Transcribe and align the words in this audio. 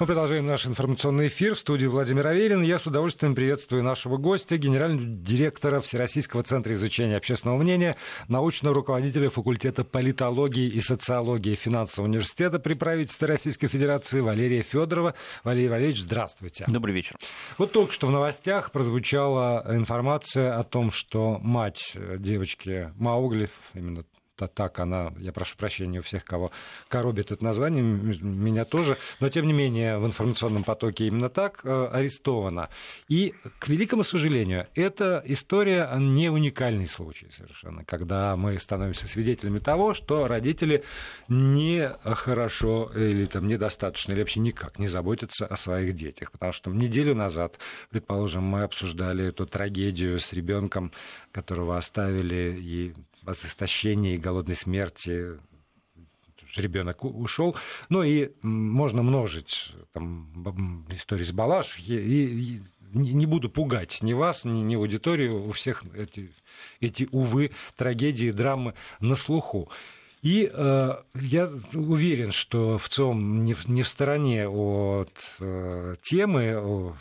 Мы 0.00 0.06
продолжаем 0.06 0.46
наш 0.46 0.64
информационный 0.64 1.26
эфир. 1.26 1.56
В 1.56 1.58
студии 1.58 1.86
Владимир 1.86 2.28
Аверин. 2.28 2.62
Я 2.62 2.78
с 2.78 2.86
удовольствием 2.86 3.34
приветствую 3.34 3.82
нашего 3.82 4.16
гостя, 4.16 4.56
генерального 4.56 5.04
директора 5.04 5.80
Всероссийского 5.80 6.44
центра 6.44 6.72
изучения 6.74 7.16
общественного 7.16 7.58
мнения, 7.58 7.96
научного 8.28 8.76
руководителя 8.76 9.28
факультета 9.28 9.82
политологии 9.82 10.68
и 10.68 10.80
социологии 10.80 11.56
финансового 11.56 12.08
университета 12.08 12.60
при 12.60 12.74
правительстве 12.74 13.26
Российской 13.26 13.66
Федерации 13.66 14.20
Валерия 14.20 14.62
Федорова. 14.62 15.14
Валерий 15.42 15.68
Валерьевич, 15.68 16.02
здравствуйте. 16.02 16.64
Добрый 16.68 16.94
вечер. 16.94 17.16
Вот 17.58 17.72
только 17.72 17.92
что 17.92 18.06
в 18.06 18.12
новостях 18.12 18.70
прозвучала 18.70 19.66
информация 19.68 20.56
о 20.60 20.62
том, 20.62 20.92
что 20.92 21.40
мать 21.42 21.96
девочки 22.18 22.92
Маугли, 22.94 23.50
именно 23.74 24.04
так 24.46 24.78
она, 24.78 25.12
я 25.18 25.32
прошу 25.32 25.56
прощения 25.56 25.98
у 25.98 26.02
всех, 26.02 26.24
кого 26.24 26.52
коробит 26.88 27.32
это 27.32 27.42
название, 27.44 27.82
меня 27.82 28.64
тоже, 28.64 28.96
но 29.20 29.28
тем 29.28 29.46
не 29.46 29.52
менее 29.52 29.98
в 29.98 30.06
информационном 30.06 30.64
потоке 30.64 31.06
именно 31.06 31.28
так 31.28 31.60
э, 31.64 31.88
арестована. 31.92 32.68
И, 33.08 33.34
к 33.58 33.68
великому 33.68 34.04
сожалению, 34.04 34.68
эта 34.74 35.22
история 35.26 35.90
не 35.98 36.30
уникальный 36.30 36.86
случай 36.86 37.28
совершенно, 37.30 37.84
когда 37.84 38.36
мы 38.36 38.58
становимся 38.58 39.08
свидетелями 39.08 39.58
того, 39.58 39.94
что 39.94 40.28
родители 40.28 40.84
не 41.28 41.90
хорошо 42.04 42.90
или 42.94 43.26
там 43.26 43.48
недостаточно, 43.48 44.12
или 44.12 44.20
вообще 44.20 44.40
никак 44.40 44.78
не 44.78 44.88
заботятся 44.88 45.46
о 45.46 45.56
своих 45.56 45.94
детях. 45.94 46.30
Потому 46.30 46.52
что 46.52 46.70
неделю 46.70 47.14
назад, 47.14 47.58
предположим, 47.90 48.44
мы 48.44 48.62
обсуждали 48.62 49.26
эту 49.26 49.46
трагедию 49.46 50.20
с 50.20 50.32
ребенком, 50.32 50.92
которого 51.32 51.76
оставили 51.76 52.56
и 52.58 52.94
от 53.30 53.44
истощения 53.44 54.14
и 54.14 54.18
голодной 54.18 54.56
смерти 54.56 55.38
ребенок 56.56 57.04
ушел. 57.04 57.56
Ну 57.88 58.02
и 58.02 58.30
можно 58.42 59.02
множить 59.02 59.72
там, 59.92 60.86
истории 60.90 61.24
с 61.24 61.32
Балаш. 61.32 61.78
И, 61.78 61.94
и, 61.94 62.62
не 62.92 63.26
буду 63.26 63.50
пугать 63.50 63.98
ни 64.02 64.14
вас, 64.14 64.44
ни, 64.44 64.60
ни 64.60 64.74
аудиторию. 64.74 65.48
У 65.48 65.52
всех 65.52 65.84
эти, 65.94 66.32
эти, 66.80 67.08
увы, 67.12 67.50
трагедии, 67.76 68.30
драмы 68.30 68.74
на 69.00 69.14
слуху. 69.14 69.70
И 70.22 70.50
э, 70.52 70.94
я 71.14 71.48
уверен, 71.74 72.32
что 72.32 72.76
в 72.78 72.88
целом 72.88 73.44
не 73.44 73.54
в, 73.54 73.68
не 73.68 73.82
в 73.82 73.88
стороне 73.88 74.48
от 74.48 75.12
э, 75.38 75.94
темы, 76.02 76.56
о 76.56 76.96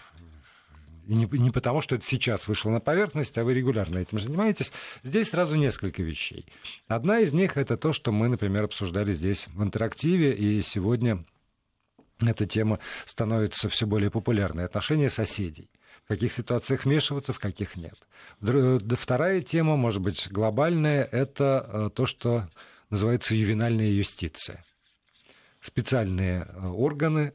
и 1.07 1.15
не, 1.15 1.25
не 1.39 1.51
потому, 1.51 1.81
что 1.81 1.95
это 1.95 2.05
сейчас 2.05 2.47
вышло 2.47 2.69
на 2.69 2.79
поверхность, 2.79 3.37
а 3.37 3.43
вы 3.43 3.53
регулярно 3.53 3.99
этим 3.99 4.19
занимаетесь, 4.19 4.71
здесь 5.03 5.29
сразу 5.29 5.55
несколько 5.55 6.03
вещей. 6.03 6.45
Одна 6.87 7.19
из 7.19 7.33
них 7.33 7.57
это 7.57 7.77
то, 7.77 7.93
что 7.93 8.11
мы, 8.11 8.27
например, 8.27 8.65
обсуждали 8.65 9.13
здесь 9.13 9.47
в 9.47 9.63
интерактиве, 9.63 10.33
и 10.33 10.61
сегодня 10.61 11.23
эта 12.19 12.45
тема 12.45 12.79
становится 13.05 13.69
все 13.69 13.85
более 13.85 14.11
популярной. 14.11 14.65
Отношения 14.65 15.09
соседей. 15.09 15.69
В 16.03 16.07
каких 16.07 16.31
ситуациях 16.31 16.85
вмешиваться, 16.85 17.33
в 17.33 17.39
каких 17.39 17.75
нет. 17.75 17.95
Вторая 18.39 19.41
тема, 19.41 19.75
может 19.75 20.01
быть, 20.01 20.27
глобальная, 20.31 21.03
это 21.03 21.65
э, 21.67 21.89
то, 21.93 22.05
что 22.05 22.47
называется 22.89 23.35
ювенальная 23.35 23.89
юстиция. 23.89 24.63
Специальные 25.59 26.47
э, 26.47 26.67
органы, 26.67 27.33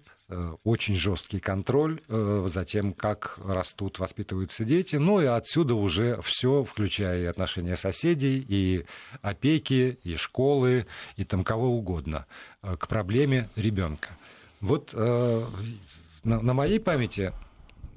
очень 0.65 0.95
жесткий 0.95 1.41
контроль 1.41 2.01
э, 2.09 2.49
за 2.53 2.65
тем, 2.65 2.93
как 2.93 3.39
растут, 3.45 3.99
воспитываются 3.99 4.65
дети. 4.65 4.97
Ну 4.97 5.21
и 5.21 5.27
отсюда 5.27 5.75
уже 5.75 6.21
все, 6.23 6.65
включая 6.65 7.23
и 7.23 7.27
отношения 7.27 7.77
соседей, 7.77 8.45
и 8.47 8.85
опеки, 9.21 9.99
и 10.03 10.17
школы, 10.17 10.87
и 11.17 11.25
там 11.25 11.45
кого 11.45 11.77
угодно, 11.77 12.27
э, 12.63 12.77
к 12.77 12.89
проблеме 12.89 13.49
ребенка. 13.57 14.11
Вот 14.61 14.93
на 14.95 16.53
моей 16.55 16.79
памяти 16.79 17.33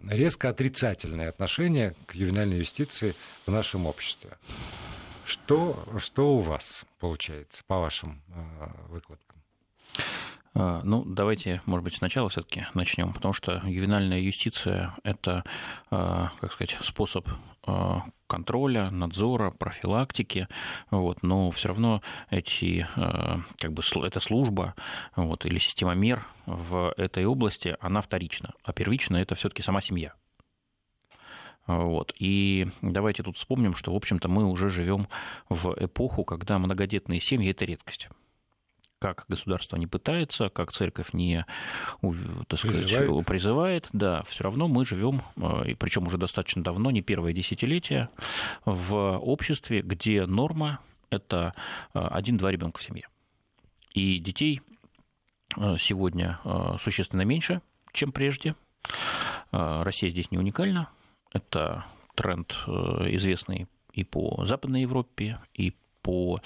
резко 0.08 0.50
отрицательное 0.50 1.30
отношение 1.30 1.96
к 2.08 2.16
ювенальной 2.16 2.58
юстиции 2.58 3.14
в 3.46 3.52
нашем 3.52 3.86
обществе. 3.86 4.32
Что, 5.26 5.84
что 6.00 6.36
у 6.38 6.40
вас 6.40 6.86
получается 7.00 7.64
по 7.68 7.80
вашим 7.80 8.24
выкладкам? 8.90 9.44
А, 10.58 10.82
ну, 10.84 11.04
давайте, 11.06 11.62
может 11.66 11.84
быть, 11.84 11.96
сначала 11.96 12.30
все-таки 12.30 12.66
начнем, 12.74 13.12
потому 13.12 13.34
что 13.34 13.62
ювенальная 13.66 14.20
юстиция– 14.20 14.96
это, 15.04 15.44
а, 15.92 16.32
как 16.40 16.54
сказать, 16.54 16.78
способ 16.82 17.28
а, 17.68 18.04
контроля, 18.28 18.90
надзора, 18.90 19.52
профилактики, 19.52 20.48
вот, 20.92 21.24
но 21.24 21.52
все 21.52 21.68
равно 21.68 22.02
эти, 22.30 22.88
как 22.96 23.74
бы, 23.74 23.84
эта 24.04 24.20
служба 24.20 24.76
вот, 25.16 25.46
или 25.46 25.60
система 25.60 25.94
мер 25.94 26.26
в 26.46 26.94
этой 26.96 27.26
области, 27.26 27.76
она 27.82 28.02
вторична, 28.02 28.54
а 28.64 28.72
первично 28.72 29.18
это 29.18 29.36
все-таки 29.36 29.62
сама 29.62 29.82
семья. 29.82 30.14
Вот. 31.68 32.14
И 32.18 32.68
давайте 32.82 33.24
тут 33.24 33.38
вспомним, 33.38 33.76
что, 33.76 33.92
в 33.92 33.96
общем-то, 33.96 34.30
мы 34.30 34.46
уже 34.46 34.70
живем 34.70 35.08
в 35.50 35.76
эпоху, 35.80 36.24
когда 36.24 36.60
многодетные 36.60 37.20
семьи– 37.20 37.50
это 37.52 37.66
редкость 37.66 38.08
как 39.00 39.26
государство 39.28 39.78
не 39.78 39.88
пытается, 39.88 40.50
как 40.50 40.72
церковь 40.72 41.14
не 41.14 41.46
так 42.48 42.60
сказать, 42.60 42.84
призывает. 42.84 43.26
призывает, 43.26 43.90
да, 43.94 44.24
все 44.24 44.44
равно 44.44 44.68
мы 44.68 44.86
живем, 44.86 45.22
э, 45.38 45.72
и 45.72 45.74
причем 45.76 46.08
уже 46.08 46.18
достаточно 46.18 46.64
давно, 46.64 46.92
не 46.92 47.02
первое 47.02 47.34
десятилетие, 47.34 48.10
в 48.66 49.18
обществе, 49.18 49.82
где 49.82 50.26
норма 50.26 50.80
это 51.10 51.54
э, 51.94 52.00
один-два 52.00 52.52
ребенка 52.52 52.80
в 52.80 52.84
семье. 52.84 53.08
И 53.94 54.20
детей 54.20 54.62
э, 55.58 55.76
сегодня 55.80 56.40
существенно 56.82 57.22
меньше, 57.22 57.62
чем 57.92 58.12
прежде. 58.12 58.56
Россия 59.52 60.10
здесь 60.10 60.32
не 60.32 60.38
уникальна. 60.38 60.90
Это 61.32 61.86
тренд 62.16 62.52
известный 63.14 63.68
и 63.94 64.04
по 64.04 64.46
Западной 64.46 64.82
Европе, 64.82 65.40
и 65.54 65.74
по 66.02 66.42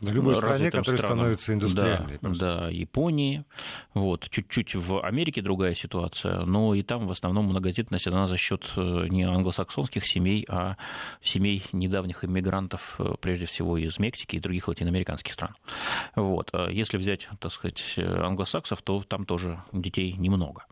в 0.00 0.12
любой 0.12 0.36
стране, 0.36 0.70
которая 0.70 0.98
странам. 0.98 1.18
становится 1.18 1.52
индустриальной. 1.52 2.18
Да, 2.22 2.30
да, 2.34 2.68
Японии. 2.68 3.44
Вот. 3.94 4.28
Чуть-чуть 4.30 4.74
в 4.74 5.04
Америке 5.04 5.42
другая 5.42 5.74
ситуация, 5.74 6.40
но 6.40 6.74
и 6.74 6.82
там 6.82 7.06
в 7.06 7.10
основном 7.10 7.46
многодетность 7.46 8.06
она 8.06 8.26
за 8.26 8.36
счет 8.36 8.70
э, 8.76 9.06
не 9.08 9.24
англосаксонских 9.24 10.06
семей, 10.06 10.46
а 10.48 10.76
семей 11.22 11.64
недавних 11.72 12.24
иммигрантов, 12.24 12.96
э, 12.98 13.14
прежде 13.20 13.46
всего 13.46 13.76
из 13.76 13.98
Мексики 13.98 14.36
и 14.36 14.40
других 14.40 14.68
латиноамериканских 14.68 15.32
стран. 15.32 15.54
Вот. 16.14 16.50
А 16.52 16.70
если 16.70 16.96
взять, 16.96 17.28
так 17.38 17.52
сказать, 17.52 17.94
англосаксов, 17.98 18.80
то 18.82 19.02
там 19.02 19.26
тоже 19.26 19.62
детей 19.72 20.12
немного. 20.14 20.64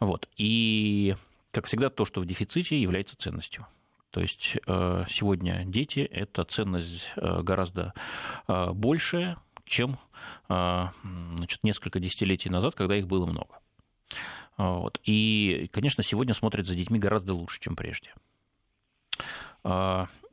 Вот. 0.00 0.28
И, 0.36 1.16
как 1.50 1.66
всегда, 1.66 1.90
то, 1.90 2.04
что 2.04 2.20
в 2.20 2.26
дефиците, 2.26 2.80
является 2.80 3.16
ценностью. 3.16 3.66
То 4.12 4.20
есть 4.20 4.58
э, 4.66 5.04
сегодня 5.08 5.64
дети– 5.64 6.00
это 6.12 6.44
ценность 6.44 7.10
э, 7.16 7.42
гораздо 7.42 7.94
э, 8.46 8.70
большая, 8.72 9.38
чем 9.64 9.98
значит, 10.48 11.64
несколько 11.64 11.98
десятилетий 11.98 12.50
назад, 12.50 12.74
когда 12.74 12.96
их 12.96 13.06
было 13.06 13.26
много. 13.26 13.58
Вот. 14.56 15.00
И, 15.04 15.68
конечно, 15.72 16.04
сегодня 16.04 16.34
смотрят 16.34 16.66
за 16.66 16.74
детьми 16.74 16.98
гораздо 16.98 17.34
лучше, 17.34 17.58
чем 17.60 17.74
прежде. 17.74 18.10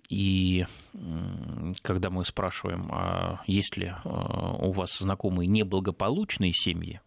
И 0.10 0.66
когда 1.82 2.10
мы 2.10 2.26
спрашиваем, 2.26 2.84
а 2.92 3.42
есть 3.48 3.78
ли 3.78 3.94
у 4.04 4.72
вас 4.72 4.98
знакомые 4.98 5.48
неблагополучные 5.48 6.54
семьи, 6.54 7.02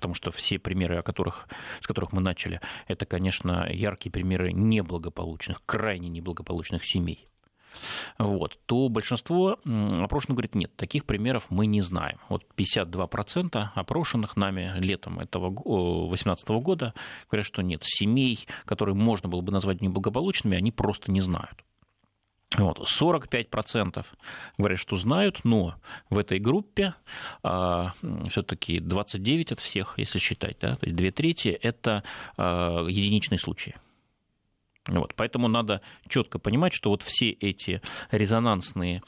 потому 0.00 0.14
что 0.14 0.30
все 0.30 0.58
примеры, 0.58 0.96
о 0.96 1.02
которых, 1.02 1.46
с 1.80 1.86
которых 1.86 2.12
мы 2.12 2.22
начали, 2.22 2.60
это, 2.88 3.06
конечно, 3.06 3.68
яркие 3.70 4.10
примеры 4.10 4.52
неблагополучных, 4.52 5.62
крайне 5.66 6.08
неблагополучных 6.08 6.84
семей 6.84 7.30
вот, 8.18 8.58
то 8.66 8.88
большинство 8.88 9.58
опрошенных 9.64 10.36
говорит, 10.36 10.54
нет, 10.54 10.74
таких 10.76 11.04
примеров 11.04 11.46
мы 11.50 11.66
не 11.66 11.80
знаем. 11.80 12.18
Вот 12.28 12.44
52% 12.56 13.68
опрошенных 13.74 14.36
нами 14.36 14.72
летом 14.78 15.18
этого 15.20 15.50
2018 15.50 16.48
года 16.62 16.94
говорят, 17.30 17.46
что 17.46 17.62
нет, 17.62 17.82
семей, 17.84 18.46
которые 18.64 18.94
можно 18.94 19.28
было 19.28 19.40
бы 19.40 19.52
назвать 19.52 19.80
неблагополучными, 19.80 20.56
они 20.56 20.72
просто 20.72 21.10
не 21.10 21.20
знают. 21.20 21.64
Вот, 22.58 22.80
45% 22.80 24.04
говорят, 24.58 24.78
что 24.78 24.96
знают, 24.96 25.44
но 25.44 25.76
в 26.08 26.18
этой 26.18 26.40
группе 26.40 26.94
а, 27.44 27.92
все-таки 28.28 28.80
29 28.80 29.52
от 29.52 29.60
всех, 29.60 29.94
если 29.98 30.18
считать, 30.18 30.56
да, 30.60 30.74
то 30.74 30.86
есть 30.86 30.96
две 30.96 31.12
трети 31.12 31.48
это 31.48 32.02
а, 32.36 32.84
единичные 32.86 33.38
случаи. 33.38 33.76
Вот, 34.88 35.14
поэтому 35.14 35.46
надо 35.46 35.80
четко 36.08 36.40
понимать, 36.40 36.72
что 36.72 36.90
вот 36.90 37.02
все 37.02 37.30
эти 37.30 37.82
резонансные 38.10 39.02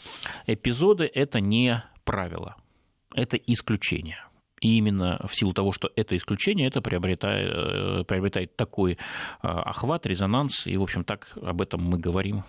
эпизоды 0.47 1.11
это 1.13 1.41
не 1.41 1.83
правило, 2.05 2.57
это 3.13 3.37
исключение. 3.37 4.25
И 4.61 4.79
именно 4.79 5.21
в 5.27 5.35
силу 5.35 5.53
того, 5.53 5.73
что 5.73 5.91
это 5.97 6.17
исключение, 6.17 6.69
это 6.69 6.81
приобретает, 6.81 7.53
э, 7.53 8.05
приобретает 8.05 8.55
такой 8.55 8.97
а, 9.41 9.63
охват, 9.63 10.07
резонанс, 10.07 10.69
и, 10.69 10.77
в 10.77 10.83
общем, 10.83 11.03
так 11.03 11.33
об 11.43 11.61
этом 11.61 11.83
мы 11.83 11.99
говорим 11.99 12.45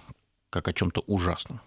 как 0.54 0.68
о 0.68 0.74
чем-то 0.74 1.02
ужасном. 1.08 1.60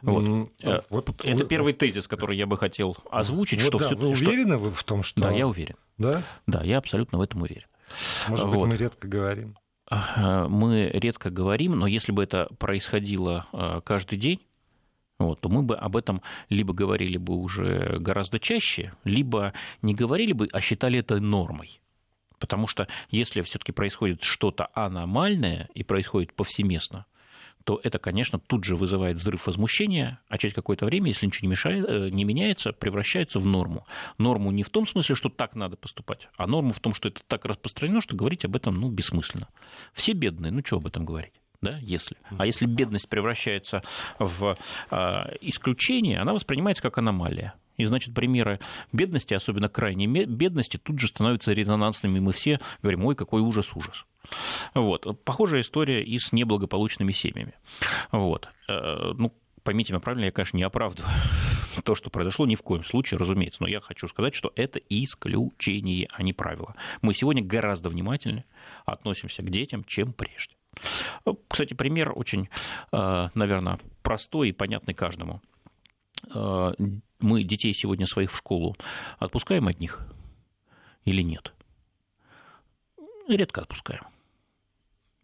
Вот. 0.00 0.50
А, 0.64 0.80
вот. 0.88 1.10
Это 1.22 1.44
первый 1.44 1.74
тезис, 1.74 2.08
который 2.08 2.38
я 2.38 2.46
бы 2.46 2.56
хотел 2.56 2.96
озвучить. 3.10 3.60
Вот 3.60 3.68
что 3.68 3.78
да, 3.78 3.86
все, 3.86 3.96
вы 3.96 4.08
уверены 4.08 4.56
что... 4.56 4.70
в 4.70 4.84
том, 4.84 5.02
что... 5.02 5.20
Да, 5.20 5.30
я 5.30 5.46
уверен. 5.46 5.76
Да? 5.98 6.22
Да, 6.46 6.62
я 6.62 6.78
абсолютно 6.78 7.18
в 7.18 7.20
этом 7.20 7.42
уверен. 7.42 7.66
Может 8.28 8.46
быть, 8.46 8.56
вот. 8.56 8.68
мы 8.68 8.76
редко 8.76 9.06
говорим. 9.06 9.58
Мы 9.90 10.90
редко 10.94 11.28
говорим, 11.28 11.78
но 11.78 11.86
если 11.86 12.12
бы 12.12 12.22
это 12.22 12.48
происходило 12.58 13.82
каждый 13.84 14.18
день, 14.18 14.40
вот, 15.18 15.40
то 15.40 15.50
мы 15.50 15.62
бы 15.62 15.76
об 15.76 15.96
этом 15.96 16.22
либо 16.48 16.72
говорили 16.72 17.18
бы 17.18 17.34
уже 17.34 17.98
гораздо 17.98 18.40
чаще, 18.40 18.94
либо 19.04 19.52
не 19.82 19.94
говорили 19.94 20.32
бы, 20.32 20.48
а 20.50 20.62
считали 20.62 20.98
это 21.00 21.20
нормой. 21.20 21.82
Потому 22.38 22.66
что 22.66 22.88
если 23.10 23.42
все-таки 23.42 23.70
происходит 23.70 24.22
что-то 24.22 24.68
аномальное 24.72 25.68
и 25.74 25.84
происходит 25.84 26.32
повсеместно, 26.32 27.04
то 27.64 27.80
это, 27.82 27.98
конечно, 27.98 28.38
тут 28.38 28.64
же 28.64 28.76
вызывает 28.76 29.16
взрыв 29.16 29.46
возмущения, 29.46 30.20
а 30.28 30.38
через 30.38 30.54
какое-то 30.54 30.86
время, 30.86 31.08
если 31.08 31.26
ничего 31.26 31.46
не, 31.46 31.50
мешает, 31.50 31.84
э, 31.88 32.08
не 32.10 32.24
меняется, 32.24 32.72
превращается 32.72 33.38
в 33.38 33.46
норму. 33.46 33.86
Норму 34.18 34.50
не 34.50 34.62
в 34.62 34.70
том 34.70 34.86
смысле, 34.86 35.14
что 35.14 35.28
так 35.28 35.54
надо 35.54 35.76
поступать, 35.76 36.28
а 36.36 36.46
норму 36.46 36.72
в 36.72 36.80
том, 36.80 36.94
что 36.94 37.08
это 37.08 37.20
так 37.26 37.44
распространено, 37.44 38.00
что 38.00 38.16
говорить 38.16 38.44
об 38.44 38.56
этом 38.56 38.80
ну, 38.80 38.90
бессмысленно. 38.90 39.48
Все 39.92 40.12
бедные, 40.12 40.52
ну 40.52 40.62
что 40.64 40.76
об 40.76 40.86
этом 40.86 41.04
говорить? 41.04 41.32
да, 41.62 41.78
если. 41.80 42.16
А 42.38 42.44
если 42.44 42.66
бедность 42.66 43.08
превращается 43.08 43.82
в 44.18 44.58
а, 44.90 45.30
исключение, 45.40 46.18
она 46.18 46.34
воспринимается 46.34 46.82
как 46.82 46.98
аномалия. 46.98 47.54
И, 47.76 47.84
значит, 47.84 48.14
примеры 48.14 48.60
бедности, 48.92 49.34
особенно 49.34 49.68
крайней 49.68 50.06
бедности, 50.06 50.76
тут 50.76 50.98
же 50.98 51.08
становятся 51.08 51.52
резонансными. 51.52 52.20
Мы 52.20 52.32
все 52.32 52.60
говорим, 52.82 53.04
ой, 53.04 53.14
какой 53.14 53.40
ужас, 53.40 53.74
ужас. 53.74 54.04
Вот. 54.74 55.24
Похожая 55.24 55.62
история 55.62 56.02
и 56.02 56.18
с 56.18 56.32
неблагополучными 56.32 57.12
семьями. 57.12 57.54
Вот. 58.10 58.48
Э, 58.68 59.12
ну, 59.16 59.32
поймите 59.62 59.92
меня 59.92 60.00
правильно, 60.00 60.26
я, 60.26 60.32
конечно, 60.32 60.56
не 60.56 60.62
оправдываю 60.62 61.12
то, 61.84 61.94
что 61.94 62.10
произошло, 62.10 62.46
ни 62.46 62.54
в 62.54 62.62
коем 62.62 62.84
случае, 62.84 63.18
разумеется. 63.18 63.62
Но 63.62 63.68
я 63.68 63.80
хочу 63.80 64.08
сказать, 64.08 64.34
что 64.34 64.52
это 64.56 64.80
исключение, 64.88 66.08
а 66.12 66.22
не 66.22 66.32
правило. 66.32 66.74
Мы 67.00 67.14
сегодня 67.14 67.42
гораздо 67.42 67.88
внимательнее 67.88 68.44
относимся 68.84 69.42
к 69.42 69.50
детям, 69.50 69.84
чем 69.84 70.12
прежде. 70.12 70.54
Кстати, 71.48 71.74
пример 71.74 72.12
очень, 72.14 72.48
э, 72.92 73.28
наверное, 73.34 73.78
простой 74.02 74.50
и 74.50 74.52
понятный 74.52 74.94
каждому. 74.94 75.40
Э, 77.22 77.26
мы 77.26 77.42
детей 77.44 77.72
сегодня 77.72 78.06
своих 78.06 78.32
в 78.32 78.36
школу 78.36 78.76
отпускаем 79.18 79.68
от 79.68 79.80
них 79.80 80.00
или 81.04 81.22
нет? 81.22 81.52
Редко 83.28 83.62
отпускаем. 83.62 84.02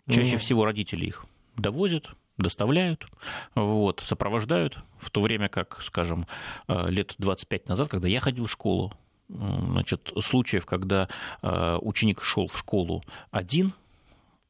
Чаще 0.08 0.36
mm. 0.36 0.38
всего 0.38 0.64
родители 0.64 1.06
их 1.06 1.26
довозят, 1.56 2.10
доставляют, 2.38 3.06
вот, 3.54 4.00
сопровождают, 4.00 4.78
в 4.98 5.10
то 5.10 5.20
время 5.20 5.48
как, 5.48 5.82
скажем, 5.82 6.26
э, 6.68 6.90
лет 6.90 7.14
25 7.18 7.68
назад, 7.68 7.88
когда 7.88 8.08
я 8.08 8.20
ходил 8.20 8.46
в 8.46 8.50
школу, 8.50 8.92
значит, 9.28 10.10
случаев, 10.22 10.64
когда 10.64 11.06
ученик 11.42 12.22
шел 12.22 12.46
в 12.46 12.56
школу 12.56 13.04
один, 13.30 13.74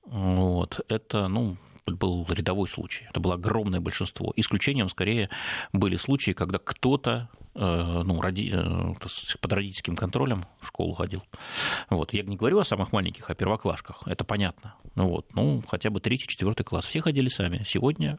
вот, 0.05 0.81
это, 0.89 1.27
ну, 1.27 1.57
был 1.97 2.27
рядовой 2.29 2.69
случай. 2.69 3.07
Это 3.09 3.21
было 3.21 3.35
огромное 3.35 3.81
большинство. 3.81 4.33
Исключением, 4.37 4.89
скорее, 4.89 5.31
были 5.73 5.97
случаи, 5.97 6.33
когда 6.33 6.59
кто-то 6.59 7.29
э, 7.55 8.03
ну, 8.05 8.21
роди... 8.21 8.51
Э, 8.53 8.95
под 9.41 9.53
родительским 9.53 9.97
контролем 9.97 10.45
в 10.61 10.69
школу 10.69 10.95
ходил. 10.95 11.23
Вот. 11.91 12.13
Я 12.13 12.23
не 12.23 12.37
говорю 12.37 12.59
о 12.59 12.65
самых 12.65 12.93
маленьких, 12.93 13.31
о 13.31 13.35
первоклашках, 13.35 14.03
это 14.07 14.25
понятно. 14.25 14.75
Ну, 14.95 15.09
вот. 15.09 15.35
ну 15.35 15.63
хотя 15.67 15.91
бы 15.91 16.01
третий, 16.01 16.27
четвертый 16.27 16.65
класс. 16.65 16.85
Все 16.85 17.01
ходили 17.01 17.29
сами. 17.29 17.65
Сегодня 17.67 18.19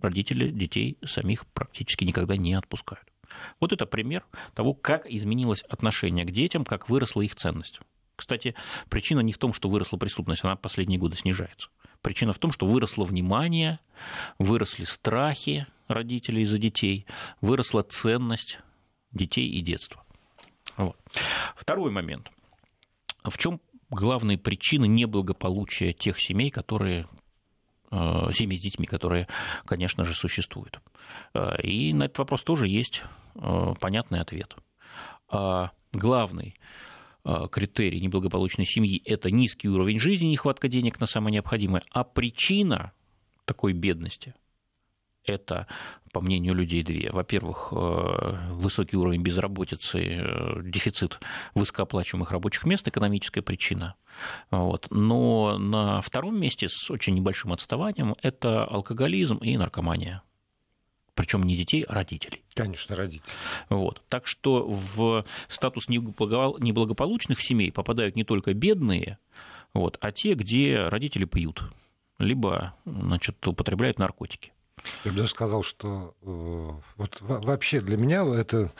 родители 0.00 0.50
детей 0.50 0.98
самих 1.04 1.46
практически 1.46 2.04
никогда 2.04 2.36
не 2.36 2.54
отпускают. 2.54 3.06
Вот 3.60 3.72
это 3.72 3.86
пример 3.86 4.24
того, 4.54 4.74
как 4.74 5.06
изменилось 5.06 5.62
отношение 5.62 6.24
к 6.24 6.30
детям, 6.30 6.64
как 6.64 6.88
выросла 6.88 7.22
их 7.22 7.34
ценность. 7.34 7.80
Кстати, 8.16 8.54
причина 8.88 9.20
не 9.20 9.32
в 9.32 9.38
том, 9.38 9.52
что 9.52 9.68
выросла 9.68 9.96
преступность, 9.96 10.42
она 10.42 10.56
последние 10.56 10.98
годы 10.98 11.16
снижается. 11.16 11.68
Причина 12.02 12.32
в 12.32 12.38
том, 12.38 12.52
что 12.52 12.66
выросло 12.66 13.04
внимание, 13.04 13.80
выросли 14.38 14.84
страхи 14.84 15.66
родителей 15.88 16.44
за 16.44 16.58
детей, 16.58 17.06
выросла 17.40 17.82
ценность 17.82 18.58
детей 19.12 19.48
и 19.48 19.60
детства. 19.60 20.04
Вот. 20.76 20.96
Второй 21.56 21.90
момент. 21.90 22.30
В 23.24 23.36
чем 23.36 23.60
главные 23.90 24.38
причины 24.38 24.86
неблагополучия 24.86 25.92
тех 25.92 26.20
семей, 26.20 26.50
которые 26.50 27.08
э, 27.90 28.30
семьи 28.32 28.58
с 28.58 28.62
детьми, 28.62 28.86
которые, 28.86 29.26
конечно 29.64 30.04
же, 30.04 30.14
существуют. 30.14 30.80
Э, 31.34 31.60
и 31.62 31.92
на 31.92 32.04
этот 32.04 32.18
вопрос 32.18 32.44
тоже 32.44 32.68
есть 32.68 33.02
э, 33.34 33.74
понятный 33.80 34.20
ответ. 34.20 34.54
А 35.28 35.72
главный 35.92 36.54
критерий 37.50 38.00
неблагополучной 38.00 38.66
семьи– 38.66 39.02
это 39.04 39.30
низкий 39.30 39.68
уровень 39.68 40.00
жизни, 40.00 40.26
нехватка 40.26 40.68
денег 40.68 41.00
на 41.00 41.06
самое 41.06 41.34
необходимое, 41.34 41.82
а 41.90 42.04
причина 42.04 42.92
такой 43.44 43.72
бедности– 43.72 44.34
это, 45.28 45.66
по 46.12 46.20
мнению 46.20 46.54
людей, 46.54 46.82
две. 46.82 47.10
Во-первых, 47.12 47.72
э, 47.72 48.52
высокий 48.52 48.96
уровень 48.96 49.22
безработицы, 49.22 50.00
э, 50.00 50.62
дефицит 50.62 51.20
высокооплачиваемых 51.54 52.30
рабочих 52.30 52.64
мест, 52.64 52.88
экономическая 52.88 53.42
причина. 53.42 53.94
Вот. 54.50 54.86
Но 54.90 55.58
на 55.58 56.00
втором 56.00 56.40
месте 56.40 56.68
с 56.68 56.90
очень 56.90 57.14
небольшим 57.14 57.52
отставанием– 57.52 58.16
это 58.22 58.64
алкоголизм 58.64 59.36
и 59.36 59.56
наркомания 59.56 60.22
причем 61.18 61.42
не 61.42 61.56
детей, 61.56 61.82
а 61.82 61.94
родителей. 61.94 62.44
Конечно, 62.54 62.94
родителей. 62.94 63.24
Вот. 63.70 64.00
Так 64.08 64.28
что 64.28 64.64
в 64.68 65.24
статус 65.48 65.88
неблагополучных 65.88 67.40
семей 67.40 67.72
попадают 67.72 68.14
не 68.14 68.22
только 68.22 68.54
бедные, 68.54 69.18
вот, 69.74 69.98
а 70.00 70.12
те, 70.12 70.34
где 70.34 70.86
родители 70.86 71.24
пьют, 71.24 71.64
либо 72.20 72.76
значит, 72.86 73.44
употребляют 73.48 73.98
наркотики. 73.98 74.52
Я 75.04 75.10
бы 75.10 75.16
даже 75.16 75.30
сказал, 75.30 75.64
что 75.64 76.14
э, 76.22 76.70
вот 76.96 77.16
вообще 77.20 77.80
для 77.80 77.96
меня 77.96 78.24
это 78.24 78.72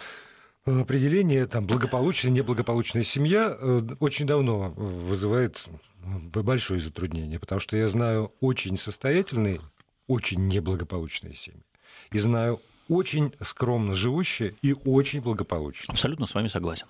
определение 0.64 1.44
там, 1.48 1.66
благополучная, 1.66 2.30
неблагополучная 2.30 3.02
семья 3.02 3.56
э, 3.58 3.80
очень 3.98 4.28
давно 4.28 4.70
вызывает 4.76 5.66
большое 6.04 6.78
затруднение, 6.78 7.40
потому 7.40 7.60
что 7.60 7.76
я 7.76 7.88
знаю 7.88 8.32
очень 8.38 8.78
состоятельные, 8.78 9.60
очень 10.06 10.46
неблагополучные 10.46 11.34
семьи 11.34 11.64
и 12.10 12.18
знаю 12.18 12.60
очень 12.88 13.34
скромно 13.42 13.94
живущие 13.94 14.54
и 14.62 14.74
очень 14.84 15.20
благополучные. 15.20 15.92
Абсолютно 15.92 16.26
с 16.26 16.34
вами 16.34 16.48
согласен. 16.48 16.86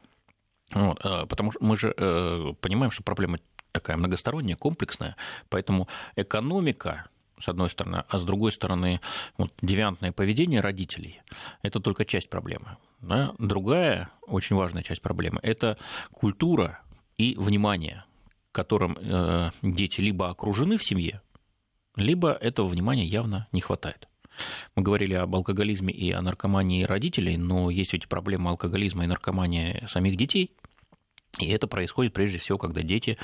Вот, 0.72 1.00
э, 1.04 1.26
потому 1.26 1.52
что 1.52 1.64
мы 1.64 1.76
же 1.78 1.94
э, 1.96 2.52
понимаем, 2.60 2.90
что 2.90 3.02
проблема 3.02 3.38
такая 3.72 3.96
многосторонняя, 3.96 4.56
комплексная, 4.56 5.16
поэтому 5.48 5.88
экономика, 6.16 7.06
с 7.38 7.48
одной 7.48 7.70
стороны, 7.70 8.04
а 8.08 8.18
с 8.18 8.24
другой 8.24 8.52
стороны, 8.52 9.00
вот, 9.36 9.52
девиантное 9.62 10.12
поведение 10.12 10.60
родителей– 10.60 11.20
это 11.62 11.80
только 11.80 12.04
часть 12.04 12.28
проблемы. 12.28 12.76
Да? 13.00 13.34
Другая 13.38 14.10
очень 14.26 14.56
важная 14.56 14.82
часть 14.82 15.02
проблемы– 15.02 15.40
это 15.42 15.78
культура 16.12 16.80
и 17.16 17.34
внимание, 17.38 18.04
которым 18.52 18.96
э, 19.00 19.50
дети 19.62 20.00
либо 20.00 20.28
окружены 20.28 20.76
в 20.76 20.84
семье, 20.84 21.22
либо 21.96 22.32
этого 22.32 22.68
внимания 22.68 23.04
явно 23.04 23.48
не 23.52 23.60
хватает. 23.60 24.08
Мы 24.76 24.82
говорили 24.82 25.14
об 25.14 25.34
алкоголизме 25.34 25.92
и 25.92 26.12
о 26.12 26.22
наркомании 26.22 26.84
родителей, 26.84 27.36
но 27.36 27.70
есть 27.70 27.92
ведь 27.92 28.08
проблема 28.08 28.50
алкоголизма 28.50 29.04
и 29.04 29.06
наркомании 29.06 29.84
самих 29.86 30.16
детей. 30.16 30.52
И 31.38 31.48
это 31.50 31.66
происходит 31.66 32.12
прежде 32.12 32.38
всего, 32.38 32.58
когда 32.58 32.82
дети 32.82 33.18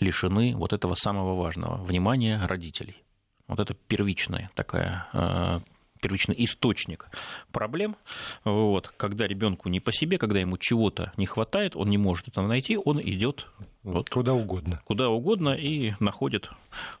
лишены 0.00 0.56
вот 0.56 0.72
этого 0.72 0.94
самого 0.94 1.34
важного– 1.40 1.82
внимания 1.84 2.40
родителей. 2.46 3.02
Вот 3.46 3.60
это 3.60 3.74
первичная 3.74 4.50
такая 4.54 5.62
первичный 6.00 6.34
источник 6.38 7.08
проблем. 7.52 7.96
Вот, 8.44 8.88
когда 8.96 9.26
ребенку 9.26 9.68
не 9.68 9.80
по 9.80 9.92
себе, 9.92 10.18
когда 10.18 10.40
ему 10.40 10.58
чего-то 10.58 11.12
не 11.16 11.26
хватает, 11.26 11.76
он 11.76 11.88
не 11.88 11.98
может 11.98 12.28
это 12.28 12.42
найти, 12.42 12.76
он 12.76 13.00
идет 13.00 13.46
вот, 13.82 14.10
куда 14.10 14.34
угодно. 14.34 14.80
Куда 14.84 15.08
угодно 15.08 15.50
и 15.50 15.94
находит 16.00 16.50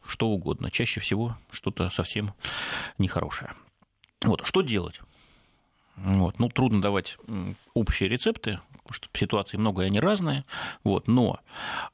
что 0.06 0.28
угодно. 0.28 0.70
Чаще 0.70 1.00
всего 1.00 1.36
что-то 1.50 1.90
совсем 1.90 2.34
нехорошее. 2.98 3.52
Вот, 4.22 4.46
что 4.46 4.62
делать? 4.62 5.00
Вот. 5.96 6.38
Ну, 6.38 6.48
трудно 6.48 6.80
давать 6.80 7.18
общие 7.74 8.08
рецепты, 8.08 8.60
потому 8.72 8.92
что 8.92 9.08
ситуации 9.12 9.58
много, 9.58 9.82
и 9.82 9.86
они 9.86 10.00
разные. 10.00 10.44
Вот. 10.84 11.08
Но 11.08 11.40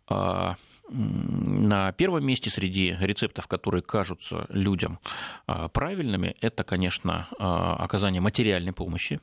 а, 0.06 0.56
на 0.88 1.92
первом 1.92 2.24
месте 2.26 2.50
среди 2.50 2.96
рецептов, 2.98 3.46
которые 3.48 3.82
кажутся 3.82 4.46
людям 4.48 4.98
а, 5.46 5.68
правильными, 5.68 6.36
это, 6.40 6.64
конечно, 6.64 7.28
а, 7.38 7.76
оказание 7.76 8.20
материальной 8.20 8.72
помощи 8.72 9.20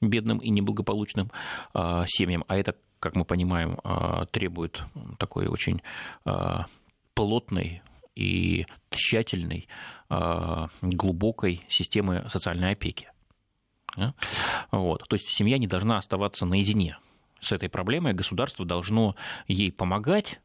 бедным 0.00 0.38
и 0.38 0.50
неблагополучным 0.50 1.30
а, 1.74 2.04
семьям, 2.06 2.44
а 2.48 2.56
это, 2.56 2.74
как 3.00 3.14
мы 3.14 3.24
понимаем, 3.24 3.78
требует 4.32 4.82
такой 5.18 5.46
очень 5.46 5.82
плотной 7.14 7.82
и 8.16 8.66
тщательной, 8.90 9.68
глубокой 10.82 11.64
системы 11.68 12.26
социальной 12.28 12.72
опеки. 12.72 13.08
Вот. 14.72 15.04
То 15.08 15.14
есть 15.14 15.28
семья 15.28 15.58
не 15.58 15.68
должна 15.68 15.98
оставаться 15.98 16.44
наедине 16.44 16.98
с 17.40 17.52
этой 17.52 17.68
проблемой, 17.68 18.14
государство 18.14 18.64
должно 18.66 19.14
ей 19.46 19.70
помогать, 19.70 20.40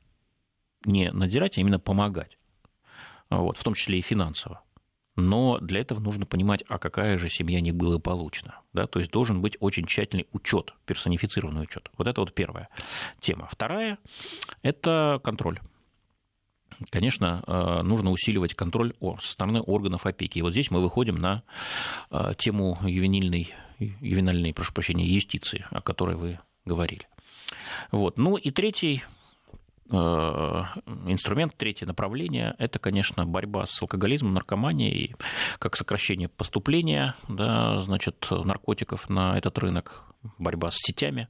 не 0.85 1.11
надзирать, 1.11 1.57
а 1.57 1.61
именно 1.61 1.79
помогать, 1.79 2.37
вот, 3.29 3.57
в 3.57 3.63
том 3.63 3.73
числе 3.73 3.99
и 3.99 4.01
финансово. 4.01 4.61
Но 5.15 5.59
для 5.59 5.81
этого 5.81 5.99
нужно 5.99 6.25
понимать, 6.25 6.63
а 6.67 6.79
какая 6.79 7.17
же 7.17 7.29
семья 7.29 7.61
неблагополучна. 7.61 8.61
Да? 8.73 8.87
То 8.87 8.99
есть 8.99 9.11
должен 9.11 9.41
быть 9.41 9.57
очень 9.59 9.85
тщательный 9.85 10.27
учет, 10.31 10.73
персонифицированный 10.85 11.63
учет. 11.63 11.91
Вот 11.97 12.07
это 12.07 12.21
вот 12.21 12.33
первая 12.33 12.69
тема. 13.19 13.47
Вторая– 13.51 13.99
это 14.63 15.19
контроль. 15.23 15.59
Конечно, 16.89 17.43
э, 17.45 17.81
нужно 17.83 18.09
усиливать 18.09 18.55
контроль 18.55 18.93
со 19.21 19.31
стороны 19.31 19.61
органов 19.61 20.07
опеки. 20.07 20.39
И 20.39 20.41
вот 20.41 20.51
здесь 20.51 20.71
мы 20.71 20.81
выходим 20.81 21.15
на 21.15 21.43
э, 22.09 22.33
тему 22.39 22.79
ювенильной, 22.81 23.53
ювенальной, 23.77 24.53
прошу 24.53 24.73
прощения, 24.73 25.05
юстиции, 25.05 25.65
о 25.69 25.81
которой 25.81 26.15
вы 26.15 26.39
говорили. 26.65 27.07
Вот. 27.91 28.17
Ну 28.17 28.37
и 28.37 28.49
третий 28.49 29.03
инструмент, 29.89 31.55
третье 31.57 31.85
направление– 31.85 32.55
это, 32.57 32.79
конечно, 32.79 33.25
борьба 33.25 33.65
с 33.65 33.81
алкоголизмом, 33.81 34.33
наркоманией, 34.33 35.15
как 35.59 35.75
сокращение 35.75 36.29
поступления 36.29 37.15
да, 37.27 37.79
значит, 37.81 38.27
наркотиков 38.31 39.09
на 39.09 39.37
этот 39.37 39.57
рынок, 39.59 40.03
борьба 40.37 40.71
с 40.71 40.77
сетями 40.77 41.27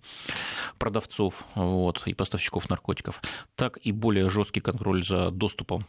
продавцов 0.77 1.45
вот, 1.55 2.03
и 2.05 2.13
поставщиков 2.13 2.69
наркотиков, 2.69 3.22
так 3.55 3.77
и 3.77 3.91
более 3.91 4.29
жесткий 4.29 4.60
контроль 4.60 5.03
за 5.03 5.31
доступом 5.31 5.86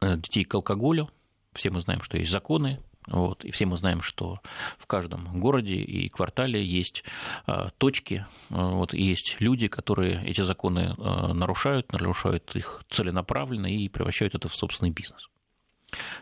э, 0.00 0.16
детей 0.16 0.44
к 0.44 0.54
алкоголю. 0.54 1.08
Все 1.52 1.70
мы 1.70 1.80
знаем, 1.80 2.02
что 2.02 2.16
есть 2.16 2.30
законы, 2.30 2.80
вот, 3.10 3.44
и 3.44 3.50
все 3.50 3.66
мы 3.66 3.76
знаем, 3.76 4.02
что 4.02 4.40
в 4.78 4.86
каждом 4.86 5.40
городе 5.40 5.74
и 5.74 6.08
квартале 6.08 6.64
есть 6.64 7.02
а, 7.44 7.70
точки, 7.76 8.24
а, 8.50 8.68
вот, 8.70 8.94
есть 8.94 9.36
люди, 9.40 9.66
которые 9.66 10.22
эти 10.24 10.42
законы 10.42 10.94
а, 10.96 11.34
нарушают, 11.34 11.92
нарушают 11.92 12.54
их 12.54 12.84
целенаправленно 12.88 13.66
и 13.66 13.88
превращают 13.88 14.36
это 14.36 14.48
в 14.48 14.54
собственный 14.54 14.90
бизнес. 14.90 15.28